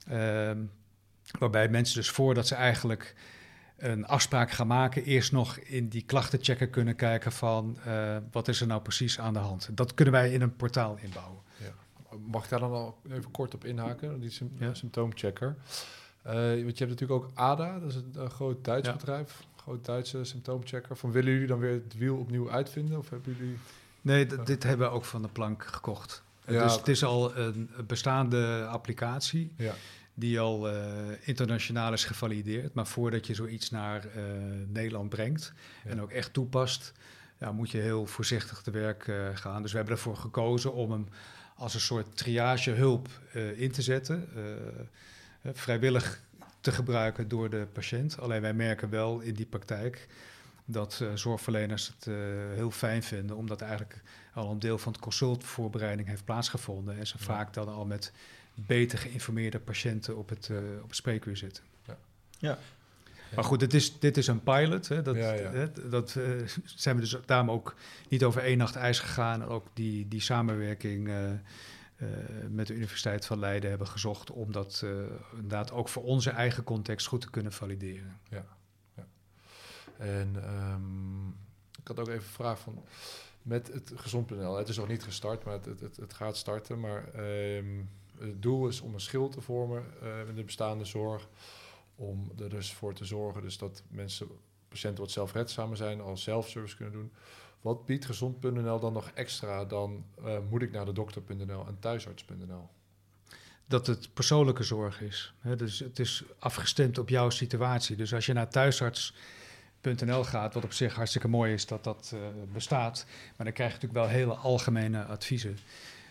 Ehm, 0.09 0.59
waarbij 1.39 1.69
mensen 1.69 1.97
dus 1.97 2.11
voordat 2.11 2.47
ze 2.47 2.55
eigenlijk 2.55 3.15
een 3.77 4.07
afspraak 4.07 4.51
gaan 4.51 4.67
maken, 4.67 5.05
eerst 5.05 5.33
nog 5.33 5.59
in 5.59 5.89
die 5.89 6.03
klachtenchecker 6.03 6.69
kunnen 6.69 6.97
kijken 6.97 7.33
van 7.33 7.79
wat 8.31 8.49
is 8.49 8.61
er 8.61 8.67
nou 8.67 8.83
precies 8.83 9.19
aan 9.19 9.33
de 9.33 9.39
hand. 9.39 9.69
Dat 9.73 9.95
kunnen 9.95 10.15
wij 10.15 10.33
in 10.33 10.41
een 10.41 10.57
portaal 10.57 10.99
inbouwen. 11.03 11.47
Mag 12.27 12.45
ik 12.45 12.51
daar 12.51 12.61
dan 12.61 12.73
al 12.73 12.99
even 13.11 13.31
kort 13.31 13.55
op 13.55 13.65
inhaken, 13.65 14.21
die 14.21 14.31
sym 14.31 14.51
ja. 14.59 14.75
symptoomchecker? 14.75 15.57
want 16.23 16.79
je 16.79 16.85
hebt 16.85 17.01
natuurlijk 17.01 17.13
ook 17.13 17.31
ADA, 17.35 17.79
dat 17.79 17.89
is 17.89 17.95
een, 17.95 18.13
een 18.15 18.31
groot 18.31 18.65
Duits 18.65 18.89
ja. 18.89 18.95
bedrijf 18.95 19.47
groot 19.69 19.85
Duitse 19.85 20.25
symptoomchecker. 20.25 20.97
Van 20.97 21.13
willen 21.13 21.33
jullie 21.33 21.47
dan 21.47 21.59
weer 21.59 21.73
het 21.73 21.95
wiel 21.99 22.17
opnieuw 22.17 22.51
uitvinden? 22.51 22.99
Of 22.99 23.11
hebben 23.11 23.37
jullie... 23.39 23.59
Nee, 24.01 24.27
dit 24.45 24.63
hebben 24.63 24.89
we 24.89 24.95
ook 24.95 25.05
van 25.05 25.23
de 25.23 25.29
plank 25.29 25.65
gekocht. 25.65 26.23
Ja, 26.47 26.63
dus 26.63 26.77
het 26.77 26.89
is 26.89 27.05
al 27.05 27.37
een 27.37 27.71
bestaande 27.87 28.67
applicatie. 28.67 29.53
Ja. 29.57 29.75
Die 30.15 30.41
al 30.41 30.73
uh, 30.73 30.77
internationaal 31.21 31.93
is 31.93 32.05
gevalideerd. 32.05 32.75
Maar 32.75 32.87
voordat 32.87 33.27
je 33.27 33.35
zoiets 33.35 33.71
naar 33.71 34.07
uh, 34.07 34.23
Nederland 34.67 35.09
brengt 35.09 35.53
en 35.85 36.01
ook 36.01 36.11
echt 36.11 36.33
toepast, 36.33 36.93
ja, 37.39 37.53
moet 37.53 37.71
je 37.71 37.79
heel 37.79 38.07
voorzichtig 38.07 38.63
te 38.63 38.71
werk 38.71 39.07
uh, 39.07 39.29
gaan. 39.35 39.63
Dus 39.63 39.71
we 39.71 39.77
hebben 39.77 39.97
ervoor 39.97 40.17
gekozen 40.17 40.73
om 40.73 40.91
hem 40.91 41.07
als 41.59 41.75
een 41.75 41.81
soort 41.81 42.17
triagehulp 42.17 43.09
in 43.57 43.71
te 43.71 43.83
zetten. 43.83 44.29
vrijwillig 45.53 46.21
te 46.61 46.73
gebruiken 46.73 47.29
door 47.29 47.51
de 47.51 47.67
patiënt. 47.73 48.21
Alleen 48.21 48.41
wij 48.41 48.55
merken 48.55 48.91
wel 48.91 49.21
in 49.21 49.35
die 49.35 49.47
praktijk 49.47 50.09
dat 50.65 51.01
uh, 51.03 51.15
zorgverleners 51.15 51.87
het 51.87 52.07
uh, 52.07 52.17
heel 52.55 52.71
fijn 52.71 53.03
vinden, 53.03 53.37
omdat 53.37 53.61
eigenlijk 53.61 54.03
al 54.35 54.51
een 54.51 54.59
deel 54.59 54.79
van 54.79 54.93
de 54.93 54.99
consultvoorbereiding 54.99 56.09
heeft 56.09 56.25
plaatsgevonden 56.25 56.99
en 56.99 57.07
ze 57.07 57.15
ja. 57.19 57.25
vaak 57.25 57.55
dan 57.55 57.69
al 57.69 57.85
met 57.85 58.13
beter 58.55 58.99
geïnformeerde 58.99 59.59
patiënten 59.59 60.17
op 60.17 60.29
het, 60.29 60.49
uh, 60.49 60.59
op 60.83 60.89
het 60.89 60.97
spreekuur 60.97 61.37
zitten. 61.37 61.65
Ja. 61.87 61.97
ja. 62.39 62.59
Maar 63.35 63.45
goed, 63.45 63.61
dit 63.61 63.75
is, 63.75 63.99
dit 63.99 64.17
is 64.17 64.27
een 64.27 64.43
pilot. 64.43 64.89
Hè. 64.89 65.03
Dat, 65.03 65.17
ja, 65.17 65.33
hè, 65.33 65.89
dat 65.89 66.17
zijn 66.65 66.95
we 66.95 67.01
dus 67.01 67.17
daarom 67.27 67.51
ook 67.51 67.75
niet 68.09 68.25
over 68.25 68.43
één 68.43 68.59
nacht 68.59 68.77
ijs 68.77 69.01
gegaan. 69.01 69.45
Ook 69.45 69.67
die, 69.73 70.09
die 70.09 70.21
samenwerking 70.21 71.09
uh, 71.09 71.31
met 72.51 72.67
de 72.67 72.75
Universiteit 72.75 73.27
van 73.27 73.39
Leiden 73.39 73.71
hebben 73.71 73.89
gezocht 73.89 74.31
om 74.31 74.53
dat 74.53 74.85
inderdaad 75.33 75.73
ook 75.73 75.89
voor 75.89 76.03
onze 76.03 76.31
eigen 76.31 76.65
context 76.65 77.07
goed 77.07 77.21
te 77.21 77.31
kunnen 77.31 77.53
valideren. 77.53 78.21
Ja, 78.31 78.45
ja. 78.97 79.07
en 79.97 80.37
um, 80.73 81.37
ik 81.81 81.89
had 81.89 81.99
ook 81.99 82.09
even 82.09 82.19
een 82.19 82.25
vraag 82.25 82.59
van 82.59 82.85
met 83.43 83.73
het 83.73 83.93
gezond.nl. 83.95 84.57
Het 84.57 84.69
is 84.69 84.77
nog 84.77 84.89
niet 84.89 85.03
gestart, 85.03 85.45
maar 85.45 85.55
het, 85.55 85.81
het, 85.81 85.97
het 85.97 86.15
gaat 86.15 86.37
starten. 86.37 86.81
Maar 86.81 87.05
um, 87.57 87.91
het 88.19 88.43
doel 88.43 88.69
is 88.69 88.81
om 88.81 88.95
een 88.95 89.01
schil 89.01 89.29
te 89.29 89.41
vormen 89.41 89.85
in 90.29 90.35
de 90.35 90.45
bestaande 90.45 90.85
zorg. 90.85 91.29
Om 91.99 92.33
er 92.39 92.49
dus 92.49 92.73
voor 92.73 92.95
te 92.95 93.05
zorgen 93.05 93.43
dus 93.43 93.59
dat 93.59 93.83
mensen, 93.89 94.29
patiënten 94.69 95.03
wat 95.03 95.13
zelfredzamer 95.13 95.77
zijn, 95.77 96.01
al 96.01 96.17
zelfservice 96.17 96.77
kunnen 96.77 96.95
doen 96.95 97.13
wat 97.61 97.87
biedt 97.87 98.05
gezond.nl 98.05 98.81
dan 98.81 98.93
nog 98.93 99.11
extra 99.15 99.65
dan 99.65 100.05
uh, 100.25 100.39
moet 100.51 100.63
ik 100.63 100.73
naar 100.73 100.85
de 100.85 100.93
dokter.nl 100.93 101.67
en 101.67 101.77
thuisarts.nl? 101.81 102.69
Dat 103.67 103.87
het 103.87 104.15
persoonlijke 104.15 104.63
zorg 104.63 105.01
is. 105.01 105.35
Dus 105.57 105.79
het 105.79 105.99
is 105.99 106.23
afgestemd 106.39 106.99
op 106.99 107.09
jouw 107.09 107.31
situatie. 107.31 107.97
Dus 107.97 108.15
als 108.15 108.27
je 108.27 108.33
naar 108.33 108.51
thuisarts.nl 108.51 110.25
gaat, 110.25 110.55
wat 110.55 110.65
op 110.65 110.73
zich 110.73 110.95
hartstikke 110.95 111.29
mooi 111.29 111.53
is 111.53 111.67
dat 111.67 111.85
dat 111.85 112.13
uh, 112.15 112.21
bestaat, 112.53 113.07
maar 113.37 113.47
dan 113.47 113.55
krijg 113.55 113.71
je 113.71 113.79
natuurlijk 113.81 114.07
wel 114.07 114.19
hele 114.19 114.35
algemene 114.35 115.05
adviezen. 115.05 115.59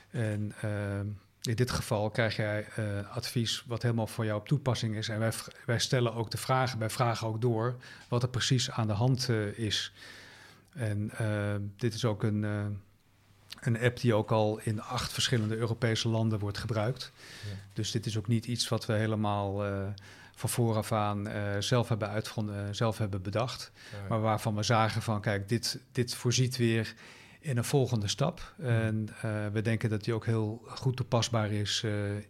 En 0.10 0.54
uh, 0.64 1.00
in 1.48 1.56
dit 1.56 1.72
geval 1.72 2.10
krijg 2.10 2.36
jij 2.36 2.66
uh, 2.80 3.16
advies 3.16 3.64
wat 3.68 3.82
helemaal 3.82 4.08
voor 4.08 4.26
jou 4.26 4.40
op 4.40 4.48
toepassing 4.48 4.96
is. 4.96 5.10
En 5.10 5.20
wij, 5.20 5.32
wij 5.66 5.80
stellen 5.80 6.14
ook 6.14 6.32
de 6.32 6.38
vragen, 6.38 6.80
wij 6.80 6.90
vragen 6.90 7.28
ook 7.28 7.42
door 7.42 7.76
wat 8.08 8.24
er 8.24 8.30
precies 8.30 8.72
aan 8.72 8.88
de 8.88 8.94
hand 8.94 9.30
is. 9.56 9.94
En 10.74 11.12
uh, 11.22 11.56
dit 11.78 11.94
is 11.94 12.06
ook 12.06 12.24
een, 12.24 12.44
een 13.60 13.80
app 13.80 14.00
die 14.00 14.14
ook 14.14 14.32
al 14.32 14.60
in 14.64 14.82
acht 14.82 15.14
verschillende 15.14 15.56
Europese 15.56 16.10
landen 16.10 16.40
wordt 16.40 16.58
gebruikt. 16.58 17.12
Ja. 17.46 17.56
Dus 17.74 17.92
dit 17.92 18.06
is 18.06 18.18
ook 18.18 18.28
niet 18.28 18.46
iets 18.46 18.70
wat 18.70 18.86
we 18.86 18.94
helemaal 18.94 19.64
van 20.36 20.50
vooraf 20.50 20.92
aan 20.92 21.28
zelf 21.60 21.90
hebben 21.90 22.10
uitgevonden, 22.10 22.76
zelf 22.76 22.98
hebben 22.98 23.22
bedacht. 23.22 23.72
Ja. 23.92 24.08
Maar 24.10 24.22
waarvan 24.22 24.56
we 24.56 24.64
zagen 24.64 25.02
van, 25.02 25.22
kijk, 25.22 25.50
dit, 25.50 25.80
dit 25.92 26.16
voorziet 26.16 26.58
weer 26.58 26.94
in 27.40 27.58
een 27.58 27.64
volgende 27.64 28.08
stap. 28.08 28.54
En 28.58 29.10
we 29.54 29.62
denken 29.62 29.90
dat 29.90 30.04
die 30.04 30.14
ook 30.14 30.26
heel 30.26 30.62
goed 30.68 30.96
toepasbaar 30.96 31.52
is 31.52 31.84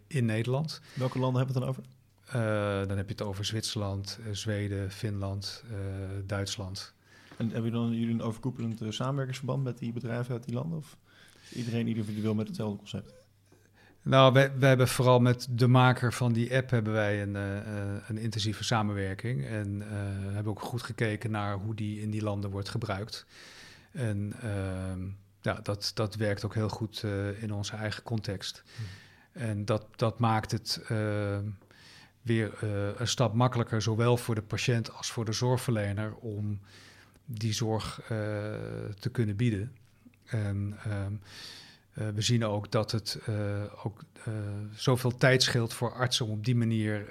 in 0.06 0.24
Nederland. 0.24 0.80
Welke 0.94 1.18
landen 1.18 1.44
hebben 1.44 1.60
we 1.60 1.66
het 1.66 1.76
dan 1.76 1.84
over? 1.84 1.96
dan 2.88 2.96
heb 2.96 3.06
je 3.06 3.12
het 3.12 3.22
over 3.22 3.44
Zwitserland, 3.44 4.18
Zweden, 4.32 4.90
Finland, 4.90 5.64
Duitsland. 6.26 6.94
En 7.38 7.50
hebben 7.50 7.70
jullie 7.70 8.06
dan 8.06 8.20
een 8.20 8.22
overkoepelend 8.22 8.82
uh, 8.82 8.90
samenwerkingsverband 8.90 9.64
met 9.64 9.78
die 9.78 9.92
bedrijven 9.92 10.32
uit 10.32 10.44
die 10.44 10.54
landen? 10.54 10.78
Of 10.78 10.96
iedereen 11.52 11.86
individueel 11.86 12.34
met 12.34 12.46
hetzelfde 12.46 12.76
concept? 12.76 13.12
Nou, 14.02 14.32
wij, 14.32 14.52
wij, 14.58 14.68
hebben 14.68 14.88
vooral 14.88 15.20
met 15.20 15.46
de 15.50 15.66
maker 15.66 16.12
van 16.12 16.32
die 16.32 16.56
app 16.56 16.70
hebben 16.70 16.92
wij 16.92 17.22
een, 17.22 17.34
uh, 17.34 18.08
een 18.08 18.18
intensieve 18.18 18.64
samenwerking. 18.64 19.46
En 19.46 19.76
uh, 19.76 19.86
hebben 20.34 20.52
ook 20.52 20.60
goed 20.60 20.82
gekeken 20.82 21.30
naar 21.30 21.54
hoe 21.54 21.74
die 21.74 22.00
in 22.00 22.10
die 22.10 22.22
landen 22.22 22.50
wordt 22.50 22.68
gebruikt. 22.68 23.26
En 23.92 24.32
ehm, 24.40 25.08
ja, 25.40 25.60
dat, 25.62 25.90
dat 25.94 26.14
werkt 26.14 26.44
ook 26.44 26.54
heel 26.54 26.68
goed 26.68 27.04
in 27.40 27.52
onze 27.52 27.76
eigen 27.76 28.02
context. 28.02 28.62
Hmm. 28.76 28.86
En 29.42 29.64
dat, 29.64 29.86
dat 29.96 30.18
maakt 30.18 30.50
het 30.50 30.80
ehm, 30.88 31.44
weer 32.22 32.64
een 33.00 33.08
stap 33.08 33.34
makkelijker, 33.34 33.82
zowel 33.82 34.16
voor 34.16 34.34
de 34.34 34.42
patiënt 34.42 34.92
als 34.92 35.10
voor 35.10 35.24
de 35.24 35.32
zorgverlener, 35.32 36.14
om 36.14 36.60
die 37.30 37.52
zorg 37.52 38.00
uh, 38.02 38.08
te 38.98 39.10
kunnen 39.12 39.36
bieden. 39.36 39.76
En 40.24 40.78
uh, 40.86 41.06
we 42.14 42.20
zien 42.22 42.44
ook 42.44 42.70
dat 42.70 42.90
het 42.90 43.18
ook 43.84 44.00
zoveel 44.74 45.16
tijd 45.16 45.42
scheelt 45.42 45.72
voor 45.72 45.92
artsen 45.92 46.26
om 46.26 46.32
op 46.32 46.44
die 46.44 46.56
manier 46.56 47.06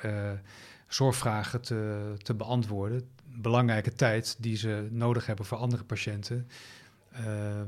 zorgvragen 0.87 1.61
te, 1.61 2.13
te 2.17 2.33
beantwoorden. 2.33 3.09
Belangrijke 3.41 3.93
tijd 3.93 4.35
die 4.39 4.57
ze 4.57 4.87
nodig 4.91 5.25
hebben 5.25 5.45
voor 5.45 5.57
andere 5.57 5.83
patiënten, 5.83 6.47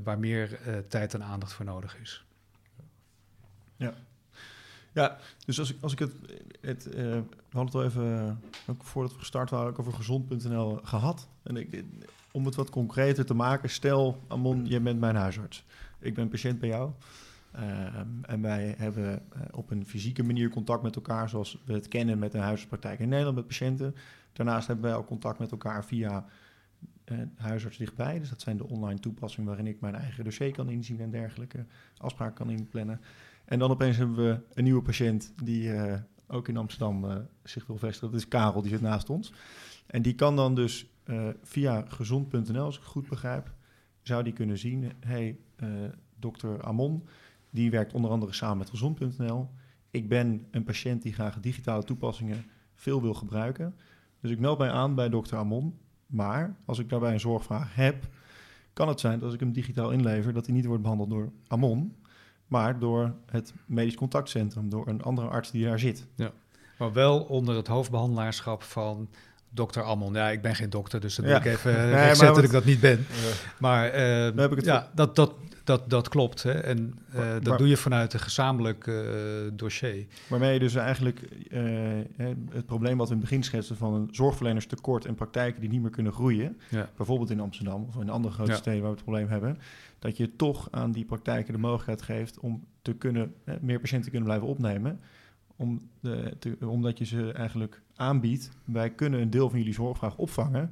waar 0.03 0.19
meer 0.19 0.59
tijd 0.87 1.13
en 1.13 1.23
aandacht 1.23 1.53
voor 1.53 1.65
nodig 1.65 1.97
is. 1.97 2.23
Ja. 3.75 3.93
Ja, 4.93 5.17
dus 5.45 5.59
als 5.59 5.71
ik, 5.71 5.77
als 5.81 5.91
ik 5.91 5.99
het, 5.99 6.13
het 6.61 6.87
uh, 6.87 6.93
we 6.93 7.23
hadden 7.51 7.65
het 7.65 7.75
al 7.75 7.83
even, 7.83 8.41
ook 8.67 8.83
voordat 8.83 9.13
we 9.13 9.19
gestart 9.19 9.49
waren, 9.49 9.69
ook 9.69 9.79
over 9.79 9.93
gezond.nl 9.93 10.79
gehad. 10.83 11.27
En 11.43 11.57
ik, 11.57 11.83
om 12.31 12.45
het 12.45 12.55
wat 12.55 12.69
concreter 12.69 13.25
te 13.25 13.33
maken, 13.33 13.69
stel, 13.69 14.23
Amon, 14.27 14.65
je 14.65 14.79
bent 14.79 14.99
mijn 14.99 15.15
huisarts. 15.15 15.65
Ik 15.99 16.13
ben 16.13 16.29
patiënt 16.29 16.59
bij 16.59 16.69
jou. 16.69 16.91
Ehm, 17.51 18.07
en 18.21 18.41
wij 18.41 18.75
hebben 18.77 19.13
eh, 19.13 19.41
op 19.51 19.71
een 19.71 19.85
fysieke 19.85 20.23
manier 20.23 20.49
contact 20.49 20.83
met 20.83 20.95
elkaar, 20.95 21.29
zoals 21.29 21.57
we 21.65 21.73
het 21.73 21.87
kennen 21.87 22.19
met 22.19 22.31
de 22.31 22.37
huisartspraktijk 22.37 22.99
in 22.99 23.09
Nederland 23.09 23.35
met 23.35 23.47
patiënten. 23.47 23.95
Daarnaast 24.39 24.67
hebben 24.67 24.85
wij 24.85 24.95
ook 24.95 25.07
contact 25.07 25.39
met 25.39 25.51
elkaar 25.51 25.85
via 25.85 26.25
uh, 27.05 27.17
huisarts 27.35 27.77
dichtbij. 27.77 28.19
Dus 28.19 28.29
dat 28.29 28.41
zijn 28.41 28.57
de 28.57 28.67
online 28.67 28.99
toepassingen 28.99 29.47
waarin 29.47 29.67
ik 29.67 29.79
mijn 29.79 29.95
eigen 29.95 30.23
dossier 30.23 30.51
kan 30.51 30.69
inzien 30.69 30.99
en 30.99 31.11
dergelijke, 31.11 31.65
afspraken 31.97 32.35
kan 32.35 32.49
inplannen. 32.49 33.01
En 33.45 33.59
dan 33.59 33.71
opeens 33.71 33.97
hebben 33.97 34.15
we 34.15 34.41
een 34.53 34.63
nieuwe 34.63 34.81
patiënt 34.81 35.33
die 35.43 35.63
uh, 35.63 35.93
ook 36.27 36.47
in 36.47 36.57
Amsterdam 36.57 37.05
uh, 37.05 37.15
zich 37.43 37.65
wil 37.65 37.77
vestigen. 37.77 38.11
Dat 38.11 38.19
is 38.19 38.27
Karel, 38.27 38.61
die 38.61 38.71
zit 38.71 38.81
naast 38.81 39.09
ons. 39.09 39.33
En 39.85 40.01
die 40.01 40.15
kan 40.15 40.35
dan 40.35 40.55
dus 40.55 40.89
via 41.41 41.85
gezond.nl, 41.87 42.63
als 42.63 42.77
ik 42.77 42.83
goed 42.83 43.09
begrijp, 43.09 43.53
zou 44.01 44.23
die 44.23 44.33
kunnen 44.33 44.57
zien, 44.57 44.91
hey, 44.99 45.37
dokter 46.15 46.63
Amon, 46.63 47.07
die 47.49 47.71
werkt 47.71 47.93
onder 47.93 48.11
andere 48.11 48.33
samen 48.33 48.57
met 48.57 48.69
gezond.nl. 48.69 49.49
Ik 49.91 50.09
ben 50.09 50.47
een 50.51 50.63
patiënt 50.63 51.01
die 51.01 51.13
graag 51.13 51.39
digitale 51.39 51.83
toepassingen 51.83 52.45
veel 52.73 53.01
wil 53.01 53.13
gebruiken. 53.13 53.75
Dus 54.21 54.31
ik 54.31 54.39
meld 54.39 54.57
mij 54.57 54.71
aan 54.71 54.95
bij 54.95 55.09
dokter 55.09 55.37
Amon. 55.37 55.77
Maar 56.05 56.55
als 56.65 56.79
ik 56.79 56.89
daarbij 56.89 57.13
een 57.13 57.19
zorgvraag 57.19 57.75
heb, 57.75 58.07
kan 58.73 58.87
het 58.87 58.99
zijn 58.99 59.13
dat 59.13 59.23
als 59.23 59.33
ik 59.33 59.39
hem 59.39 59.51
digitaal 59.51 59.91
inlever, 59.91 60.33
dat 60.33 60.45
hij 60.45 60.55
niet 60.55 60.65
wordt 60.65 60.81
behandeld 60.81 61.09
door 61.09 61.31
Amon, 61.47 61.95
maar 62.47 62.79
door 62.79 63.13
het 63.25 63.53
medisch 63.65 63.95
contactcentrum, 63.95 64.69
door 64.69 64.87
een 64.87 65.01
andere 65.01 65.27
arts 65.27 65.51
die 65.51 65.65
daar 65.65 65.79
zit. 65.79 66.07
Ja, 66.15 66.31
maar 66.77 66.93
wel 66.93 67.19
onder 67.19 67.55
het 67.55 67.67
hoofdbehandelaarschap 67.67 68.63
van 68.63 69.09
dokter 69.49 69.83
Amon. 69.83 70.13
Ja, 70.13 70.29
ik 70.29 70.41
ben 70.41 70.55
geen 70.55 70.69
dokter, 70.69 70.99
dus 70.99 71.15
dat 71.15 71.25
moet 71.25 71.35
ik 71.35 71.45
even 71.45 71.73
nee, 71.91 72.15
zetten 72.15 72.35
dat 72.35 72.43
ik 72.43 72.51
dat 72.51 72.65
niet 72.65 72.79
ben. 72.79 72.97
Ja. 72.97 73.31
Maar 73.59 73.85
uh, 73.85 74.41
heb 74.41 74.51
ik 74.51 74.55
het 74.55 74.65
ja, 74.65 74.91
dat, 74.95 75.15
dat, 75.15 75.33
dat, 75.63 75.89
dat 75.89 76.09
klopt. 76.09 76.43
Hè? 76.43 76.51
En 76.51 76.99
uh, 77.15 77.21
dat 77.41 77.57
doe 77.57 77.67
je 77.67 77.77
vanuit 77.77 78.13
een 78.13 78.19
gezamenlijk 78.19 78.87
uh, 78.87 78.95
dossier. 79.53 80.05
Waarmee 80.27 80.53
je 80.53 80.59
dus 80.59 80.75
eigenlijk 80.75 81.21
het 82.49 82.65
probleem 82.65 82.97
wat 82.97 83.07
we 83.07 83.13
in 83.13 83.19
het 83.19 83.29
begin 83.29 83.43
schetsen 83.43 83.77
van 83.77 83.93
een 83.93 84.07
zorgverlenerstekort 84.11 85.05
en 85.05 85.15
praktijken 85.15 85.61
die 85.61 85.69
niet 85.69 85.81
meer 85.81 85.91
kunnen 85.91 86.13
groeien, 86.13 86.57
ja. 86.69 86.89
bijvoorbeeld 86.95 87.29
in 87.29 87.39
Amsterdam 87.39 87.85
of 87.87 88.01
in 88.01 88.09
andere 88.09 88.33
grote 88.33 88.51
ja. 88.51 88.57
steden 88.57 88.81
waar 88.81 88.89
we 88.89 88.95
het 88.95 89.05
probleem 89.05 89.27
hebben, 89.27 89.57
dat 89.99 90.17
je 90.17 90.35
toch 90.35 90.67
aan 90.71 90.91
die 90.91 91.05
praktijken 91.05 91.53
de 91.53 91.59
mogelijkheid 91.59 92.01
geeft 92.01 92.39
om 92.39 92.65
te 92.81 92.93
kunnen, 92.93 93.33
meer 93.61 93.79
patiënten 93.79 94.01
te 94.01 94.09
kunnen 94.09 94.27
blijven 94.27 94.47
opnemen. 94.47 94.99
Om 95.59 95.89
de, 95.99 96.35
te, 96.39 96.57
omdat 96.61 96.97
je 96.97 97.05
ze 97.05 97.31
eigenlijk 97.31 97.81
aanbiedt, 97.95 98.51
wij 98.65 98.89
kunnen 98.89 99.21
een 99.21 99.29
deel 99.29 99.49
van 99.49 99.59
jullie 99.59 99.73
zorgvraag 99.73 100.17
opvangen, 100.17 100.71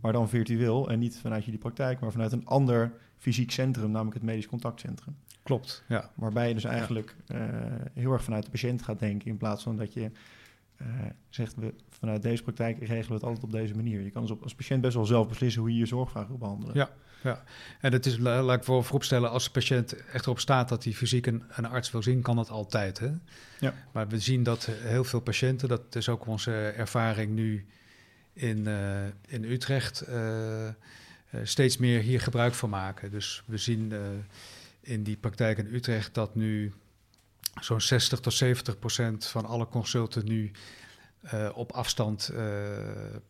maar 0.00 0.12
dan 0.12 0.28
virtueel 0.28 0.90
en 0.90 0.98
niet 0.98 1.18
vanuit 1.18 1.44
jullie 1.44 1.60
praktijk, 1.60 2.00
maar 2.00 2.12
vanuit 2.12 2.32
een 2.32 2.46
ander 2.46 2.92
fysiek 3.16 3.50
centrum, 3.50 3.90
namelijk 3.90 4.14
het 4.14 4.24
medisch 4.24 4.46
contactcentrum. 4.46 5.16
Klopt, 5.42 5.84
ja. 5.88 6.10
Waarbij 6.14 6.48
je 6.48 6.54
dus 6.54 6.64
eigenlijk 6.64 7.16
ja. 7.26 7.36
uh, 7.36 7.80
heel 7.94 8.12
erg 8.12 8.24
vanuit 8.24 8.44
de 8.44 8.50
patiënt 8.50 8.82
gaat 8.82 8.98
denken, 8.98 9.28
in 9.28 9.36
plaats 9.36 9.62
van 9.62 9.76
dat 9.76 9.92
je 9.92 10.10
zegt, 11.28 11.54
we, 11.54 11.74
vanuit 11.88 12.22
deze 12.22 12.42
praktijk 12.42 12.78
regelen 12.78 13.08
we 13.08 13.14
het 13.14 13.22
altijd 13.22 13.44
op 13.44 13.52
deze 13.52 13.74
manier. 13.74 14.00
Je 14.00 14.10
kan 14.10 14.22
dus 14.22 14.30
op, 14.30 14.42
als 14.42 14.54
patiënt 14.54 14.80
best 14.80 14.94
wel 14.94 15.06
zelf 15.06 15.28
beslissen 15.28 15.60
hoe 15.60 15.72
je 15.72 15.78
je 15.78 15.86
zorgvraag 15.86 16.26
wil 16.26 16.38
behandelen. 16.38 16.74
Ja, 16.74 16.90
ja. 17.22 17.42
en 17.80 17.92
het 17.92 18.06
is, 18.06 18.18
laat 18.18 18.58
ik 18.58 18.64
voor, 18.64 18.84
vooropstellen, 18.84 19.30
als 19.30 19.44
de 19.44 19.50
patiënt 19.50 20.06
echt 20.06 20.24
erop 20.24 20.40
staat 20.40 20.68
dat 20.68 20.84
hij 20.84 20.92
fysiek 20.92 21.26
een, 21.26 21.42
een 21.48 21.66
arts 21.66 21.90
wil 21.90 22.02
zien, 22.02 22.22
kan 22.22 22.36
dat 22.36 22.50
altijd. 22.50 22.98
Hè? 22.98 23.10
Ja. 23.60 23.74
Maar 23.92 24.08
we 24.08 24.18
zien 24.18 24.42
dat 24.42 24.66
heel 24.66 25.04
veel 25.04 25.20
patiënten, 25.20 25.68
dat 25.68 25.94
is 25.94 26.08
ook 26.08 26.26
onze 26.26 26.52
ervaring 26.52 27.34
nu 27.34 27.66
in, 28.32 28.58
uh, 28.58 29.06
in 29.26 29.44
Utrecht 29.44 30.04
uh, 30.08 30.68
steeds 31.42 31.76
meer 31.76 32.00
hier 32.00 32.20
gebruik 32.20 32.54
van 32.54 32.70
maken. 32.70 33.10
Dus 33.10 33.42
we 33.46 33.56
zien 33.56 33.92
in 34.80 35.02
die 35.02 35.16
praktijk 35.16 35.58
in 35.58 35.74
Utrecht 35.74 36.14
dat 36.14 36.34
nu 36.34 36.72
zo'n 37.60 37.80
60 37.80 38.20
tot 38.20 38.32
70 38.32 38.78
procent 38.78 39.26
van 39.26 39.46
alle 39.46 39.68
consulten 39.68 40.24
nu 40.24 40.50
uh, 41.34 41.48
op 41.54 41.72
afstand 41.72 42.32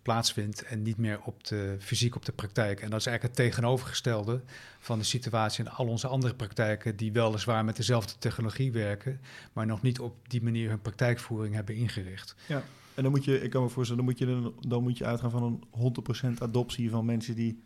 plaatsvindt 0.02 0.62
en 0.62 0.82
niet 0.82 0.96
meer 0.96 1.20
op 1.20 1.44
de, 1.44 1.76
fysiek 1.78 2.16
op 2.16 2.24
de 2.24 2.32
praktijk. 2.32 2.80
En 2.80 2.90
dat 2.90 3.00
is 3.00 3.06
eigenlijk 3.06 3.36
het 3.36 3.46
tegenovergestelde 3.46 4.40
van 4.78 4.98
de 4.98 5.04
situatie 5.04 5.64
in 5.64 5.70
al 5.70 5.86
onze 5.86 6.06
andere 6.06 6.34
praktijken 6.34 6.96
die 6.96 7.12
weliswaar 7.12 7.64
met 7.64 7.76
dezelfde 7.76 8.12
technologie 8.18 8.72
werken, 8.72 9.20
maar 9.52 9.66
nog 9.66 9.82
niet 9.82 10.00
op 10.00 10.28
die 10.28 10.42
manier 10.42 10.68
hun 10.68 10.80
praktijkvoering 10.80 11.54
hebben 11.54 11.74
ingericht. 11.74 12.34
Ja. 12.46 12.62
En 12.98 13.02
dan 13.04 13.12
moet 13.12 13.24
je, 13.24 13.42
ik 13.42 13.50
kan 13.50 13.62
me 13.62 13.68
voorstellen, 13.68 14.04
dan 14.04 14.14
moet 14.14 14.18
je, 14.18 14.52
dan 14.68 14.82
moet 14.82 14.98
je 14.98 15.04
uitgaan 15.04 15.30
van 15.30 15.42
een 15.42 16.34
100% 16.38 16.38
adoptie 16.38 16.90
van 16.90 17.04
mensen 17.04 17.34
die 17.34 17.62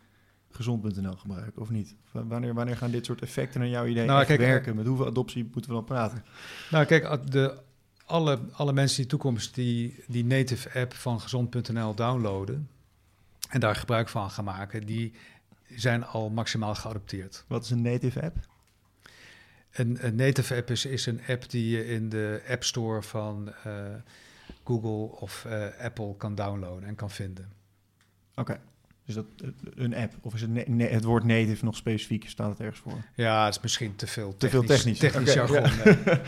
gezond.nl 0.55 1.15
gebruiken, 1.15 1.61
of 1.61 1.69
niet? 1.69 1.95
Wanneer, 2.11 2.53
wanneer 2.53 2.77
gaan 2.77 2.91
dit 2.91 3.05
soort 3.05 3.21
effecten 3.21 3.59
naar 3.59 3.69
jouw 3.69 3.85
idee 3.85 4.05
nou, 4.05 4.25
kijk, 4.25 4.39
werken? 4.39 4.75
Met 4.75 4.85
hoeveel 4.85 5.07
adoptie 5.07 5.43
moeten 5.43 5.71
we 5.71 5.75
dan 5.77 5.85
praten? 5.85 6.23
Nou, 6.71 6.85
kijk, 6.85 7.31
de, 7.31 7.61
alle, 8.05 8.39
alle 8.51 8.73
mensen 8.73 8.97
die 8.97 9.05
toekomst 9.05 9.55
die 9.55 10.03
die 10.07 10.25
native 10.25 10.79
app 10.79 10.93
van 10.93 11.21
gezond.nl 11.21 11.93
downloaden 11.95 12.69
en 13.49 13.59
daar 13.59 13.75
gebruik 13.75 14.09
van 14.09 14.31
gaan 14.31 14.43
maken, 14.43 14.85
die 14.85 15.13
zijn 15.75 16.05
al 16.05 16.29
maximaal 16.29 16.75
geadopteerd. 16.75 17.45
Wat 17.47 17.63
is 17.63 17.69
een 17.69 17.81
native 17.81 18.21
app? 18.21 18.37
Een, 19.71 20.05
een 20.05 20.15
native 20.15 20.55
app 20.55 20.69
is, 20.69 20.85
is 20.85 21.05
een 21.05 21.21
app 21.27 21.49
die 21.49 21.69
je 21.69 21.85
in 21.85 22.09
de 22.09 22.43
App 22.47 22.63
Store 22.63 23.01
van 23.01 23.53
uh, 23.67 23.73
Google 24.63 25.19
of 25.19 25.45
uh, 25.47 25.65
Apple 25.79 26.15
kan 26.17 26.35
downloaden 26.35 26.87
en 26.87 26.95
kan 26.95 27.09
vinden. 27.09 27.51
Oké. 28.35 28.59
Is 29.05 29.13
dat 29.13 29.25
een 29.75 29.95
app? 29.95 30.13
Of 30.21 30.33
is 30.33 30.41
het, 30.41 30.67
het 30.77 31.03
woord 31.03 31.23
native 31.23 31.65
nog 31.65 31.75
specifiek? 31.75 32.29
Staat 32.29 32.49
het 32.49 32.59
ergens 32.59 32.79
voor? 32.79 33.03
Ja, 33.15 33.45
het 33.45 33.55
is 33.55 33.61
misschien 33.61 33.95
te 33.95 34.07
veel 34.07 34.35
technisch, 34.37 34.39
te 34.39 34.49
veel 34.49 34.75
technisch, 34.75 34.99
technisch 34.99 35.37
okay, 35.37 35.47
jargon. 35.47 35.93
Ja. 35.95 36.21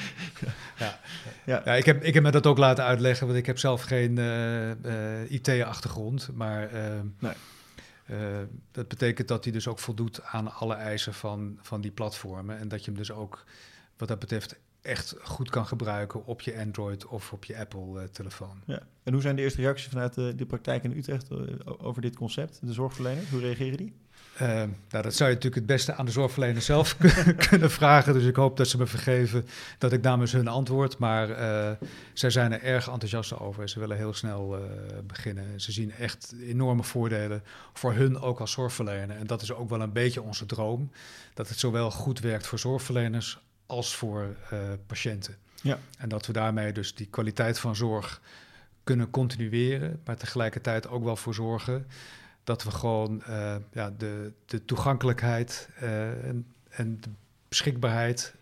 ja. 0.86 1.00
ja. 1.46 1.62
ja. 1.66 1.74
ik, 1.74 1.86
heb, 1.86 2.04
ik 2.04 2.14
heb 2.14 2.24
me 2.24 2.32
dat 2.32 2.46
ook 2.46 2.58
laten 2.58 2.84
uitleggen, 2.84 3.28
want 3.28 3.40
ik 3.40 3.46
heb 3.46 3.58
zelf 3.58 3.82
geen 3.82 4.18
uh, 4.18 4.70
uh, 4.70 5.32
IT-achtergrond. 5.32 6.30
Maar 6.34 6.74
uh, 6.74 7.00
nee. 7.20 7.34
dat 8.72 8.88
betekent 8.88 9.28
dat 9.28 9.44
hij 9.44 9.54
dus 9.54 9.68
ook 9.68 9.80
voldoet 9.80 10.24
aan 10.24 10.54
alle 10.54 10.76
eisen 10.76 11.14
van, 11.14 11.60
van 11.62 11.82
die 11.82 11.92
platformen. 11.92 12.60
En 12.60 12.68
dat 12.68 12.80
je 12.80 12.92
hem 12.92 13.00
dus 13.00 13.12
ook 13.12 13.44
wat 13.98 14.08
dat 14.08 14.20
betreft 14.20 14.56
echt 14.86 15.16
goed 15.22 15.50
kan 15.50 15.66
gebruiken 15.66 16.26
op 16.26 16.42
je 16.42 16.60
Android 16.60 17.06
of 17.06 17.32
op 17.32 17.46
je 17.46 17.58
Apple-telefoon. 17.58 18.62
ja. 18.66 18.82
En 19.04 19.14
hoe 19.14 19.22
zijn 19.22 19.36
de 19.36 19.42
eerste 19.42 19.62
reacties 19.62 19.88
vanuit 19.88 20.14
de, 20.14 20.36
de 20.36 20.46
praktijk 20.46 20.84
in 20.84 20.98
Utrecht 20.98 21.32
uh, 21.32 21.40
over 21.78 22.02
dit 22.02 22.16
concept, 22.16 22.60
de 22.62 22.74
zorgverleners? 22.74 23.30
Hoe 23.30 23.40
reageren 23.40 23.78
die? 23.78 23.94
Uh, 24.42 24.48
nou, 24.90 25.04
dat 25.04 25.14
zou 25.14 25.30
je 25.30 25.36
natuurlijk 25.36 25.56
het 25.56 25.66
beste 25.66 25.94
aan 25.94 26.06
de 26.06 26.12
zorgverlener 26.12 26.62
zelf 26.62 26.98
kunnen 27.50 27.72
vragen. 27.72 28.14
Dus 28.14 28.24
ik 28.24 28.36
hoop 28.36 28.58
dat 28.58 28.68
ze 28.68 28.78
me 28.78 28.86
vergeven 28.86 29.46
dat 29.78 29.94
ik 29.94 30.02
namens 30.02 30.32
hun 30.32 30.48
antwoord. 30.48 30.98
Maar 30.98 31.30
uh, 31.30 31.72
zij 32.14 32.30
zijn 32.30 32.52
er 32.52 32.64
erg 32.64 32.88
enthousiast 32.88 33.40
over. 33.40 33.70
Ze 33.70 33.80
willen 33.80 33.98
heel 33.98 34.14
snel 34.14 34.60
beginnen. 35.08 35.62
Ze 35.62 35.72
zien 35.72 35.92
echt 35.92 36.36
enorme 36.42 36.84
voordelen 36.84 37.44
voor 37.74 37.94
hun 37.94 38.20
ook 38.20 38.40
als 38.40 38.52
zorgverlener. 38.52 39.18
En 39.18 39.28
dat 39.28 39.42
is 39.42 39.54
ook 39.54 39.70
wel 39.70 39.82
een 39.82 39.94
beetje 39.94 40.22
onze 40.22 40.46
droom. 40.46 40.92
Dat 41.34 41.50
het 41.50 41.60
zowel 41.60 41.92
goed 41.92 42.20
werkt 42.20 42.48
voor 42.48 42.60
zorgverleners 42.60 43.40
als 43.66 43.96
voor 43.96 44.36
uh, 44.54 44.60
patiënten. 44.88 45.38
Ja. 45.62 45.80
En 45.98 46.10
dat 46.10 46.26
we 46.26 46.34
daarmee 46.34 46.72
dus 46.72 46.96
die 46.96 47.08
kwaliteit 47.08 47.60
van 47.60 47.76
zorg 47.76 48.22
kunnen 48.84 49.10
continueren, 49.10 50.02
maar 50.06 50.18
tegelijkertijd 50.18 50.88
ook 50.88 51.04
wel 51.04 51.16
voor 51.16 51.34
zorgen 51.34 51.88
dat 52.44 52.64
we 52.64 52.72
gewoon 52.72 53.24
uh, 53.30 53.56
ja, 53.72 53.90
de, 53.98 54.34
de 54.46 54.66
toegankelijkheid 54.66 55.70
uh, 55.82 56.28
en, 56.28 56.46
en 56.70 57.02
de 57.02 57.10
beschikbaarheid 57.48 58.36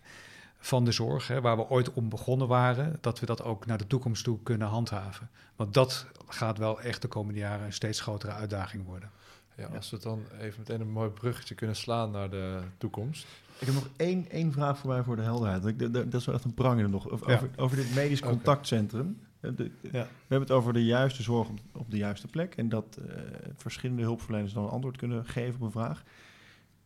van 0.58 0.84
de 0.84 0.92
zorg, 0.92 1.28
hè, 1.28 1.40
waar 1.40 1.56
we 1.56 1.68
ooit 1.68 1.92
om 1.92 2.08
begonnen 2.08 2.48
waren, 2.48 2.98
dat 3.00 3.20
we 3.20 3.26
dat 3.26 3.42
ook 3.42 3.66
naar 3.66 3.78
de 3.78 3.86
toekomst 3.86 4.24
toe 4.24 4.38
kunnen 4.42 4.68
handhaven. 4.68 5.30
Want 5.56 5.74
dat 5.74 6.06
gaat 6.28 6.58
wel 6.58 6.80
echt 6.80 7.02
de 7.02 7.08
komende 7.08 7.40
jaren 7.40 7.66
een 7.66 7.72
steeds 7.72 8.00
grotere 8.00 8.32
uitdaging 8.32 8.84
worden. 8.84 9.10
Ja, 9.56 9.66
als 9.66 9.90
we 9.90 9.98
dan 9.98 10.22
even 10.40 10.58
meteen 10.58 10.80
een 10.80 10.90
mooi 10.90 11.10
bruggetje 11.10 11.54
kunnen 11.54 11.76
slaan 11.76 12.10
naar 12.10 12.30
de 12.30 12.60
toekomst. 12.78 13.26
Ik 13.58 13.66
heb 13.66 13.74
nog 13.74 13.88
één, 13.96 14.30
één 14.30 14.52
vraag 14.52 14.78
voor 14.78 14.90
mij 14.90 15.02
voor 15.02 15.16
de 15.16 15.22
helderheid. 15.22 15.78
Dat, 15.78 15.92
dat, 15.94 16.14
is 16.14 16.26
wel 16.26 16.34
echt 16.34 16.44
een 16.44 16.54
prangende 16.54 16.88
nog. 16.88 17.10
Over, 17.10 17.30
ja. 17.30 17.40
over 17.56 17.76
dit 17.76 17.94
medisch 17.94 18.20
contactcentrum. 18.20 19.18
De, 19.40 19.70
ja. 19.80 19.90
We 19.90 19.98
hebben 20.28 20.48
het 20.48 20.50
over 20.50 20.72
de 20.72 20.84
juiste 20.84 21.22
zorg 21.22 21.48
op, 21.48 21.58
op 21.72 21.90
de 21.90 21.96
juiste 21.96 22.26
plek. 22.26 22.54
En 22.54 22.68
dat 22.68 22.98
uh, 23.06 23.14
verschillende 23.56 24.02
hulpverleners 24.02 24.52
dan 24.52 24.64
een 24.64 24.70
antwoord 24.70 24.96
kunnen 24.96 25.26
geven 25.26 25.54
op 25.54 25.60
een 25.60 25.70
vraag. 25.70 26.02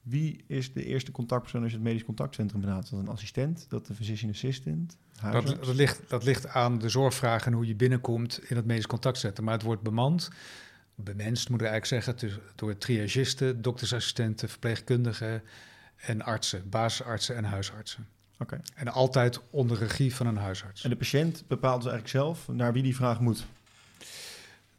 Wie 0.02 0.44
is 0.46 0.72
de 0.72 0.84
eerste 0.84 1.10
contactpersoon 1.10 1.62
als 1.62 1.70
je 1.70 1.76
het 1.76 1.86
medisch 1.86 2.04
contactcentrum 2.04 2.60
benadert? 2.60 2.90
Dat 2.90 3.00
een 3.00 3.08
assistent, 3.08 3.66
dat 3.68 3.86
de 3.86 3.94
physician 3.94 4.30
assistant? 4.30 4.96
Dat, 5.32 5.46
dat, 5.46 5.74
ligt, 5.74 6.02
dat 6.08 6.24
ligt 6.24 6.46
aan 6.46 6.78
de 6.78 6.88
zorgvraag 6.88 7.46
en 7.46 7.52
hoe 7.52 7.66
je 7.66 7.74
binnenkomt 7.74 8.40
in 8.48 8.56
het 8.56 8.64
medisch 8.64 8.86
contactcentrum. 8.86 9.44
Maar 9.44 9.54
het 9.54 9.62
wordt 9.62 9.82
bemand, 9.82 10.30
bemenst 11.04 11.48
moet 11.48 11.60
ik 11.60 11.66
eigenlijk 11.66 12.04
zeggen, 12.04 12.40
door 12.54 12.78
triagisten, 12.78 13.62
doktersassistenten, 13.62 14.48
verpleegkundigen, 14.48 15.42
en 15.96 16.22
artsen, 16.22 16.68
basisartsen 16.68 17.36
en 17.36 17.44
huisartsen. 17.44 18.06
Oké. 18.38 18.60
En 18.74 18.88
altijd 18.88 19.40
onder 19.50 19.78
regie 19.78 20.14
van 20.14 20.26
een 20.26 20.36
huisarts. 20.36 20.84
En 20.84 20.90
de 20.90 20.96
patiënt 20.96 21.44
bepaalt 21.46 21.82
dus 21.82 21.92
eigenlijk 21.92 22.24
zelf 22.24 22.48
naar 22.48 22.72
wie 22.72 22.82
die 22.82 22.96
vraag 22.96 23.20
moet? 23.20 23.46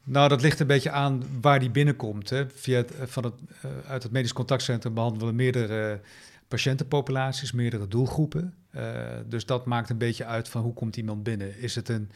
Nou, 0.04 0.30
dat 0.30 0.42
ligt 0.42 0.60
een 0.60 0.68
beetje 0.68 0.92
aan 0.92 1.24
waar 1.42 1.60
die 1.60 1.70
binnenkomt. 1.70 2.30
Hè. 2.30 2.50
Via 2.50 2.78
het, 2.78 2.96
eh, 2.96 3.08
van 3.08 3.24
het, 3.24 3.34
uh, 3.66 3.72
uit 3.88 4.04
het 4.04 4.12
medisch 4.12 4.34
contactcentrum 4.34 4.94
behandelen 4.94 5.28
we 5.28 5.34
meerdere 5.34 6.02
patiëntenpopulaties, 6.48 7.52
meerdere 7.52 7.88
doelgroepen. 7.88 8.54
Uh, 8.76 8.98
dus 9.26 9.46
dat 9.46 9.66
maakt 9.66 9.90
een 9.90 9.98
beetje 9.98 10.26
uit 10.26 10.50
van 10.50 10.62
hoe 10.62 10.74
komt 10.74 10.98
iemand 10.98 11.24
binnen. 11.24 11.60
Is 11.60 11.76
het 11.76 11.90
een 11.90 12.12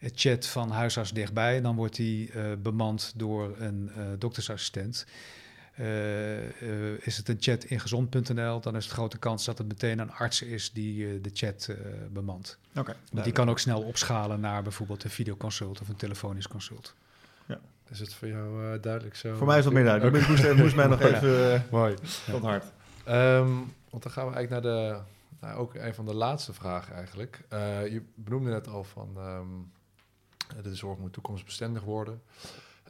chat 0.00 0.46
van 0.46 0.70
huisarts 0.70 1.12
dichtbij, 1.12 1.60
dan 1.60 1.76
wordt 1.76 1.96
die 1.96 2.32
uh, 2.32 2.44
bemand 2.58 3.12
door 3.16 3.54
een 3.58 3.90
doktersassistent. 4.18 5.06
is 7.00 7.16
het 7.16 7.28
een 7.28 7.36
chat 7.38 7.64
in 7.64 7.80
gezond.nl, 7.80 8.60
dan 8.60 8.76
is 8.76 8.84
het 8.84 8.92
grote 8.92 9.18
kans 9.18 9.44
dat 9.44 9.58
het 9.58 9.66
meteen 9.66 9.98
een 9.98 10.12
arts 10.12 10.42
is 10.42 10.72
die 10.72 11.20
de 11.20 11.30
chat 11.32 11.70
bemant. 12.12 12.58
Okay, 12.76 12.94
die 13.10 13.32
kan 13.32 13.50
ook 13.50 13.58
snel 13.58 13.82
opschalen 13.82 14.40
naar 14.40 14.62
bijvoorbeeld 14.62 15.04
een 15.04 15.10
videoconsult 15.10 15.80
of 15.80 15.88
een 15.88 15.96
telefonisch 15.96 16.48
consult. 16.48 16.94
Ja. 17.46 17.58
Is 17.90 17.98
het 17.98 18.14
voor 18.14 18.28
jou 18.28 18.64
uh, 18.64 18.82
duidelijk 18.82 19.16
zo? 19.16 19.34
Voor 19.34 19.46
mij 19.46 19.58
is 19.58 19.64
dat 19.64 19.72
meer 19.72 19.84
duidelijk. 19.84 20.16
Ik 20.16 20.28
moest, 20.28 20.54
moest 20.54 20.76
mij 20.76 20.86
nog 20.96 21.00
even 21.00 21.54
uh, 21.54 21.60
Mooi. 21.70 21.96
van 22.02 22.44
hart. 22.44 22.64
Um, 23.08 23.74
want 23.90 24.02
dan 24.02 24.12
gaan 24.12 24.26
we 24.26 24.34
eigenlijk 24.34 24.50
naar 24.50 24.72
de, 24.72 24.98
nou, 25.40 25.58
ook 25.58 25.74
een 25.74 25.94
van 25.94 26.06
de 26.06 26.14
laatste 26.14 26.52
vragen 26.52 26.94
eigenlijk. 26.94 27.40
Uh, 27.52 27.86
je 27.86 28.02
benoemde 28.14 28.50
net 28.50 28.68
al 28.68 28.84
van 28.84 29.16
um, 29.18 29.72
de 30.62 30.74
zorg 30.74 30.98
moet 30.98 31.12
toekomstbestendig 31.12 31.82
worden. 31.82 32.22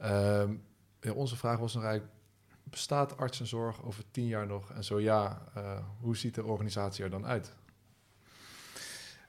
Um, 0.05 0.63
ja, 1.01 1.13
onze 1.13 1.37
vraag 1.37 1.59
was 1.59 1.75
nog 1.75 1.83
eigenlijk, 1.83 2.15
bestaat 2.65 3.17
artsenzorg 3.17 3.83
over 3.83 4.05
tien 4.11 4.27
jaar 4.27 4.47
nog? 4.47 4.71
En 4.71 4.85
zo 4.85 5.01
ja, 5.01 5.43
hoe 6.01 6.17
ziet 6.17 6.35
de 6.35 6.45
organisatie 6.45 7.05
er 7.05 7.11
dan 7.11 7.27
uit? 7.27 7.55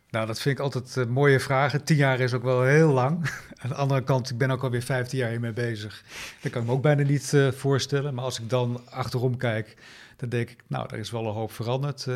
Nou, 0.09 0.27
dat 0.27 0.39
vind 0.39 0.57
ik 0.57 0.63
altijd 0.63 0.95
uh, 0.95 1.05
mooie 1.05 1.39
vragen. 1.39 1.83
Tien 1.83 1.97
jaar 1.97 2.19
is 2.19 2.33
ook 2.33 2.43
wel 2.43 2.63
heel 2.63 2.91
lang. 2.91 3.29
Aan 3.61 3.69
de 3.69 3.75
andere 3.75 4.03
kant, 4.03 4.29
ik 4.29 4.37
ben 4.37 4.51
ook 4.51 4.63
alweer 4.63 4.81
vijftien 4.81 5.19
jaar 5.19 5.29
hiermee 5.29 5.53
bezig. 5.53 6.03
Dat 6.41 6.51
kan 6.51 6.61
ik 6.61 6.67
me 6.67 6.73
ook 6.73 6.81
bijna 6.81 7.03
niet 7.03 7.37
voorstellen. 7.51 8.13
Maar 8.13 8.23
als 8.23 8.39
ik 8.39 8.49
dan 8.49 8.81
achterom 8.89 9.37
kijk, 9.37 9.77
dan 10.15 10.29
denk 10.29 10.49
ik, 10.49 10.63
nou, 10.67 10.87
er 10.91 10.99
is 10.99 11.11
wel 11.11 11.25
een 11.25 11.33
hoop 11.33 11.51
veranderd 11.51 12.07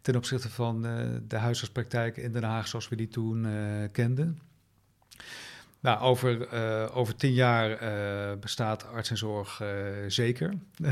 ten 0.00 0.16
opzichte 0.16 0.48
van 0.48 0.82
de 1.28 1.36
huisartspraktijk 1.36 2.16
in 2.16 2.32
Den 2.32 2.42
Haag 2.42 2.68
zoals 2.68 2.88
we 2.88 2.96
die 2.96 3.08
toen 3.08 3.46
kenden. 3.92 4.40
Nou, 5.80 6.00
over, 6.00 6.52
over 6.92 7.16
tien 7.16 7.32
jaar 7.32 7.78
bestaat 8.38 8.86
arts 8.86 9.10
en 9.10 9.18
zorg 9.18 9.62
zeker. 10.08 10.54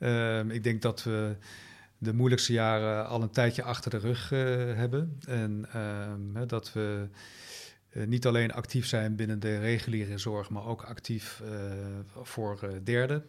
Ehm, 0.00 0.50
ik 0.50 0.64
denk 0.64 0.82
dat 0.82 1.02
we 1.02 1.36
de 1.98 2.14
moeilijkste 2.14 2.52
jaren 2.52 3.06
al 3.06 3.22
een 3.22 3.30
tijdje 3.30 3.62
achter 3.62 3.90
de 3.90 3.98
rug 3.98 4.28
hebben. 4.76 5.18
En 5.26 5.66
uh, 5.74 6.40
dat 6.46 6.72
we 6.72 7.08
niet 7.92 8.26
alleen 8.26 8.52
actief 8.52 8.86
zijn 8.86 9.16
binnen 9.16 9.40
de 9.40 9.58
reguliere 9.58 10.18
zorg, 10.18 10.50
maar 10.50 10.66
ook 10.66 10.82
actief 10.82 11.42
voor 12.22 12.80
derden. 12.84 13.24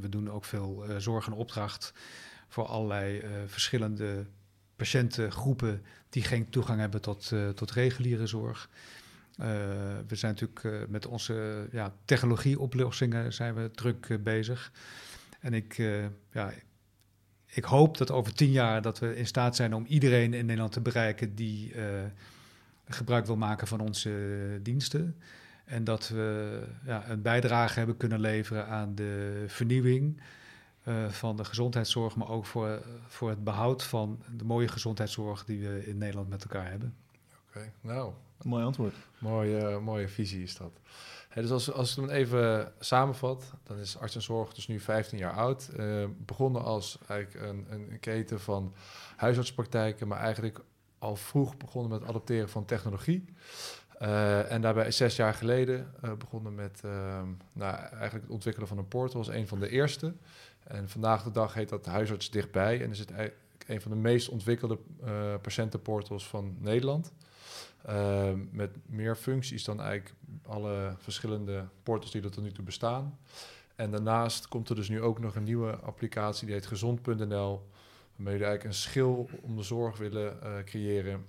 we 0.00 0.08
doen 0.08 0.30
ook 0.30 0.44
veel 0.44 0.84
zorg 0.98 1.26
en 1.26 1.32
opdracht 1.32 1.92
voor 2.48 2.66
allerlei 2.66 3.22
verschillende 3.46 4.26
patiëntengroepen 4.76 5.82
die 6.08 6.22
geen 6.22 6.50
toegang 6.50 6.80
hebben 6.80 7.00
tot, 7.00 7.32
tot 7.54 7.70
reguliere 7.70 8.26
zorg. 8.26 8.68
We 10.06 10.14
zijn 10.14 10.34
natuurlijk 10.34 10.88
met 10.88 11.06
onze 11.06 11.68
ja, 11.72 11.92
technologieoplossingen 12.04 13.32
zijn 13.32 13.54
we 13.54 13.70
druk 13.70 14.22
bezig. 14.22 14.72
En 15.40 15.54
ik, 15.54 15.76
ja, 16.32 16.52
ik 17.46 17.64
hoop 17.64 17.98
dat 17.98 18.10
over 18.10 18.34
tien 18.34 18.50
jaar 18.50 18.82
dat 18.82 18.98
we 18.98 19.16
in 19.16 19.26
staat 19.26 19.56
zijn 19.56 19.74
om 19.74 19.84
iedereen 19.86 20.34
in 20.34 20.46
Nederland 20.46 20.72
te 20.72 20.80
bereiken 20.80 21.34
die 21.34 21.74
gebruik 22.88 23.26
wil 23.26 23.36
maken 23.36 23.66
van 23.66 23.80
onze 23.80 24.58
diensten. 24.62 25.16
En 25.64 25.84
dat 25.84 26.08
we 26.08 26.62
ja, 26.84 27.10
een 27.10 27.22
bijdrage 27.22 27.78
hebben 27.78 27.96
kunnen 27.96 28.20
leveren 28.20 28.66
aan 28.66 28.94
de 28.94 29.44
vernieuwing 29.46 30.20
van 31.08 31.36
de 31.36 31.44
gezondheidszorg, 31.44 32.16
maar 32.16 32.28
ook 32.28 32.46
voor, 32.46 32.82
voor 33.06 33.28
het 33.28 33.44
behoud 33.44 33.84
van 33.84 34.22
de 34.36 34.44
mooie 34.44 34.68
gezondheidszorg 34.68 35.44
die 35.44 35.68
we 35.68 35.86
in 35.86 35.98
Nederland 35.98 36.28
met 36.28 36.42
elkaar 36.42 36.70
hebben. 36.70 36.94
Oké, 37.48 37.72
nou. 37.80 38.12
Mooi 38.42 38.64
antwoord. 38.64 38.94
Mooie, 39.18 39.78
mooie 39.78 40.08
visie 40.08 40.42
is 40.42 40.56
dat 40.56 40.72
dus 41.42 41.50
als, 41.50 41.72
als 41.72 41.90
ik 41.90 41.96
hem 41.96 42.10
even 42.10 42.72
samenvat, 42.78 43.52
dan 43.62 43.78
is 43.78 43.98
arts 43.98 44.14
en 44.14 44.22
zorg 44.22 44.54
dus 44.54 44.66
nu 44.66 44.80
15 44.80 45.18
jaar 45.18 45.32
oud. 45.32 45.70
Uh, 45.76 46.04
begonnen 46.18 46.64
als 46.64 46.98
eigenlijk 47.08 47.46
een, 47.46 47.66
een, 47.70 48.00
keten 48.00 48.40
van 48.40 48.74
huisartspraktijken, 49.16 50.08
maar 50.08 50.18
eigenlijk 50.18 50.60
al 50.98 51.16
vroeg 51.16 51.56
begonnen 51.56 52.00
met 52.00 52.08
adopteren 52.08 52.48
van 52.48 52.64
technologie. 52.64 53.24
Uh, 54.02 54.52
en 54.52 54.60
daarbij 54.60 54.90
zes 54.90 55.16
jaar 55.16 55.34
geleden 55.34 55.92
uh, 56.04 56.12
begonnen 56.12 56.54
met 56.54 56.82
nou, 57.52 57.74
eigenlijk 57.76 58.24
het 58.24 58.30
ontwikkelen 58.30 58.68
van 58.68 58.78
een 58.78 58.88
portal 58.88 59.18
als 59.18 59.28
een 59.28 59.48
van 59.48 59.60
de 59.60 59.68
eerste. 59.68 60.14
En 60.64 60.88
vandaag 60.88 61.22
de 61.22 61.30
dag 61.30 61.54
heet 61.54 61.68
dat 61.68 61.86
huisarts 61.86 62.30
dichtbij 62.30 62.82
en 62.82 62.90
is 62.90 62.98
het 62.98 63.12
een 63.66 63.80
van 63.80 63.90
de 63.90 63.96
meest 63.96 64.28
ontwikkelde 64.28 64.78
patiëntenportals 65.42 66.28
van 66.28 66.56
Nederland. 66.58 67.12
Uh, 67.88 68.30
met 68.50 68.76
meer 68.86 69.16
functies 69.16 69.64
dan 69.64 69.80
eigenlijk 69.80 70.14
alle 70.42 70.94
verschillende 70.98 71.68
portals 71.82 72.12
die 72.12 72.22
er 72.22 72.30
tot 72.30 72.44
nu 72.44 72.52
toe 72.52 72.64
bestaan. 72.64 73.18
En 73.74 73.90
daarnaast 73.90 74.48
komt 74.48 74.68
er 74.68 74.74
dus 74.74 74.88
nu 74.88 75.02
ook 75.02 75.18
nog 75.18 75.34
een 75.34 75.42
nieuwe 75.42 75.76
applicatie 75.76 76.46
die 76.46 76.54
heet 76.54 76.66
gezond.nl, 76.66 77.68
waarmee 78.16 78.38
we 78.38 78.44
eigenlijk 78.44 78.64
een 78.64 78.74
schil 78.74 79.28
om 79.42 79.56
de 79.56 79.62
zorg 79.62 79.96
willen 79.96 80.38
uh, 80.42 80.64
creëren 80.64 81.26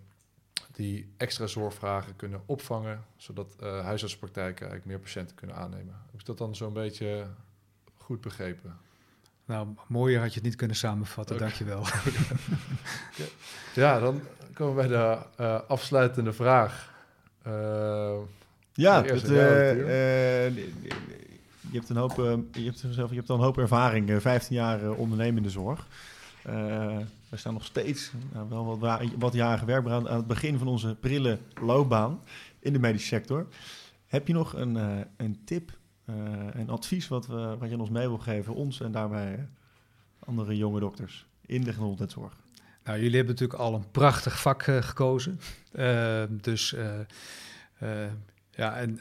die 0.71 1.13
extra 1.17 1.47
zorgvragen 1.47 2.15
kunnen 2.15 2.41
opvangen, 2.45 3.05
zodat 3.17 3.55
uh, 3.63 3.83
huisartspraktijken 3.83 4.67
eigenlijk 4.67 4.85
meer 4.85 4.99
patiënten 4.99 5.35
kunnen 5.35 5.55
aannemen. 5.55 6.01
Heb 6.11 6.19
ik 6.19 6.25
dat 6.25 6.37
dan 6.37 6.55
zo'n 6.55 6.73
beetje 6.73 7.27
goed 7.93 8.21
begrepen? 8.21 8.77
Nou, 9.49 9.67
mooier 9.87 10.19
had 10.19 10.29
je 10.29 10.35
het 10.35 10.43
niet 10.43 10.55
kunnen 10.55 10.75
samenvatten, 10.75 11.35
okay. 11.35 11.47
dankjewel. 11.47 11.85
ja, 13.83 13.99
dan 13.99 14.21
komen 14.53 14.75
we 14.75 14.87
bij 14.87 14.97
de 14.97 15.17
uh, 15.43 15.59
afsluitende 15.67 16.33
vraag. 16.33 16.93
Uh, 17.47 18.17
ja, 18.73 19.03
het, 19.03 19.29
uh, 19.29 19.39
je 21.59 21.77
hebt 21.77 21.89
een 21.89 21.95
hoop, 21.95 22.15
je 22.51 22.63
hebt, 22.63 22.83
zelf, 22.89 23.09
je 23.09 23.15
hebt 23.15 23.29
al 23.29 23.35
een 23.35 23.43
hoop 23.43 23.57
ervaring, 23.57 24.21
15 24.21 24.55
jaar 24.55 24.91
ondernemende 24.91 25.49
zorg. 25.49 25.87
we 27.29 27.37
staan 27.37 27.53
nog 27.53 27.65
steeds 27.65 28.11
nou, 28.33 28.49
wel 28.49 28.77
wat, 28.77 29.01
wat 29.17 29.33
jaren 29.33 29.59
gewerkt 29.59 29.89
aan, 29.89 30.09
aan 30.09 30.17
het 30.17 30.27
begin 30.27 30.57
van 30.57 30.67
onze 30.67 30.95
prille 30.95 31.37
loopbaan 31.61 32.21
in 32.59 32.73
de 32.73 32.79
medische 32.79 33.07
sector. 33.07 33.47
Heb 34.07 34.27
je 34.27 34.33
nog 34.33 34.53
een, 34.53 34.75
een 35.17 35.39
tip, 35.45 35.77
een 36.51 36.69
advies 36.69 37.07
wat, 37.07 37.27
we, 37.27 37.55
wat 37.59 37.69
je 37.69 37.79
ons 37.79 37.89
mee 37.89 38.07
wil 38.07 38.17
geven, 38.17 38.53
ons 38.53 38.81
en 38.81 38.91
daarbij 38.91 39.47
andere 40.19 40.57
jonge 40.57 40.79
dokters 40.79 41.25
in 41.45 41.63
de 41.63 41.73
gezondheidszorg? 41.73 42.33
Nou, 42.83 43.01
jullie 43.01 43.15
hebben 43.15 43.33
natuurlijk 43.33 43.59
al 43.59 43.73
een 43.73 43.91
prachtig 43.91 44.41
vak 44.41 44.67
uh, 44.67 44.81
gekozen. 44.81 45.39
Uh, 45.73 46.23
dus 46.29 46.73
uh, 46.73 48.05
ja, 48.51 48.75
en 48.75 48.99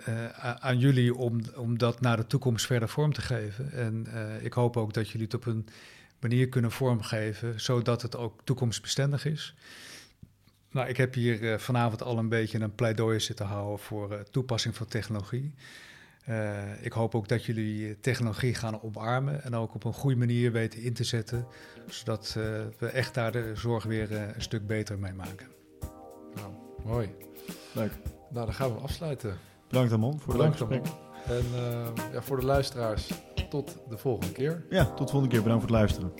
aan 0.60 0.78
jullie 0.78 1.14
om, 1.14 1.40
om 1.56 1.78
dat 1.78 2.00
naar 2.00 2.16
de 2.16 2.26
toekomst 2.26 2.66
verder 2.66 2.88
vorm 2.88 3.12
te 3.12 3.20
geven. 3.20 3.72
En 3.72 4.06
ik 4.42 4.52
hoop 4.52 4.76
ook 4.76 4.92
dat 4.92 5.08
jullie 5.08 5.26
het 5.26 5.34
op 5.34 5.46
een 5.46 5.66
manier 6.20 6.48
kunnen 6.48 6.70
vormgeven, 6.70 7.60
zodat 7.60 8.02
het 8.02 8.16
ook 8.16 8.40
toekomstbestendig 8.44 9.24
is. 9.24 9.54
Nou, 10.70 10.88
ik 10.88 10.96
heb 10.96 11.14
hier 11.14 11.60
vanavond 11.60 12.02
al 12.02 12.18
een 12.18 12.28
beetje 12.28 12.60
een 12.60 12.74
pleidooi 12.74 13.20
zitten 13.20 13.46
houden 13.46 13.78
voor 13.78 14.22
toepassing 14.30 14.76
van 14.76 14.86
technologie. 14.86 15.54
Uh, 16.28 16.84
ik 16.84 16.92
hoop 16.92 17.14
ook 17.14 17.28
dat 17.28 17.44
jullie 17.44 18.00
technologie 18.00 18.54
gaan 18.54 18.82
omarmen 18.82 19.42
en 19.42 19.54
ook 19.54 19.74
op 19.74 19.84
een 19.84 19.92
goede 19.92 20.16
manier 20.16 20.52
weten 20.52 20.82
in 20.82 20.92
te 20.92 21.04
zetten, 21.04 21.46
zodat 21.86 22.34
uh, 22.38 22.44
we 22.78 22.86
echt 22.86 23.14
daar 23.14 23.32
de 23.32 23.52
zorg 23.54 23.84
weer 23.84 24.10
uh, 24.10 24.20
een 24.20 24.42
stuk 24.42 24.66
beter 24.66 24.98
mee 24.98 25.12
maken. 25.12 25.46
Nou, 26.34 26.52
mooi. 26.84 27.14
Leuk. 27.72 27.92
Nou, 28.30 28.46
dan 28.46 28.54
gaan 28.54 28.74
we 28.74 28.80
afsluiten. 28.80 29.38
Bedankt 29.68 29.92
Amon 29.92 30.20
voor 30.20 30.32
Bedankt, 30.32 30.58
het 30.58 30.68
gesprek. 30.68 30.94
En 31.26 31.44
ja, 32.12 32.22
voor 32.22 32.40
de 32.40 32.46
luisteraars, 32.46 33.12
tot 33.50 33.78
de 33.88 33.98
volgende 33.98 34.32
keer. 34.32 34.64
Ja, 34.70 34.84
tot 34.84 35.06
de 35.06 35.12
volgende 35.12 35.28
keer. 35.28 35.42
Bedankt 35.42 35.64
voor 35.66 35.76
het 35.76 35.80
luisteren. 35.80 36.12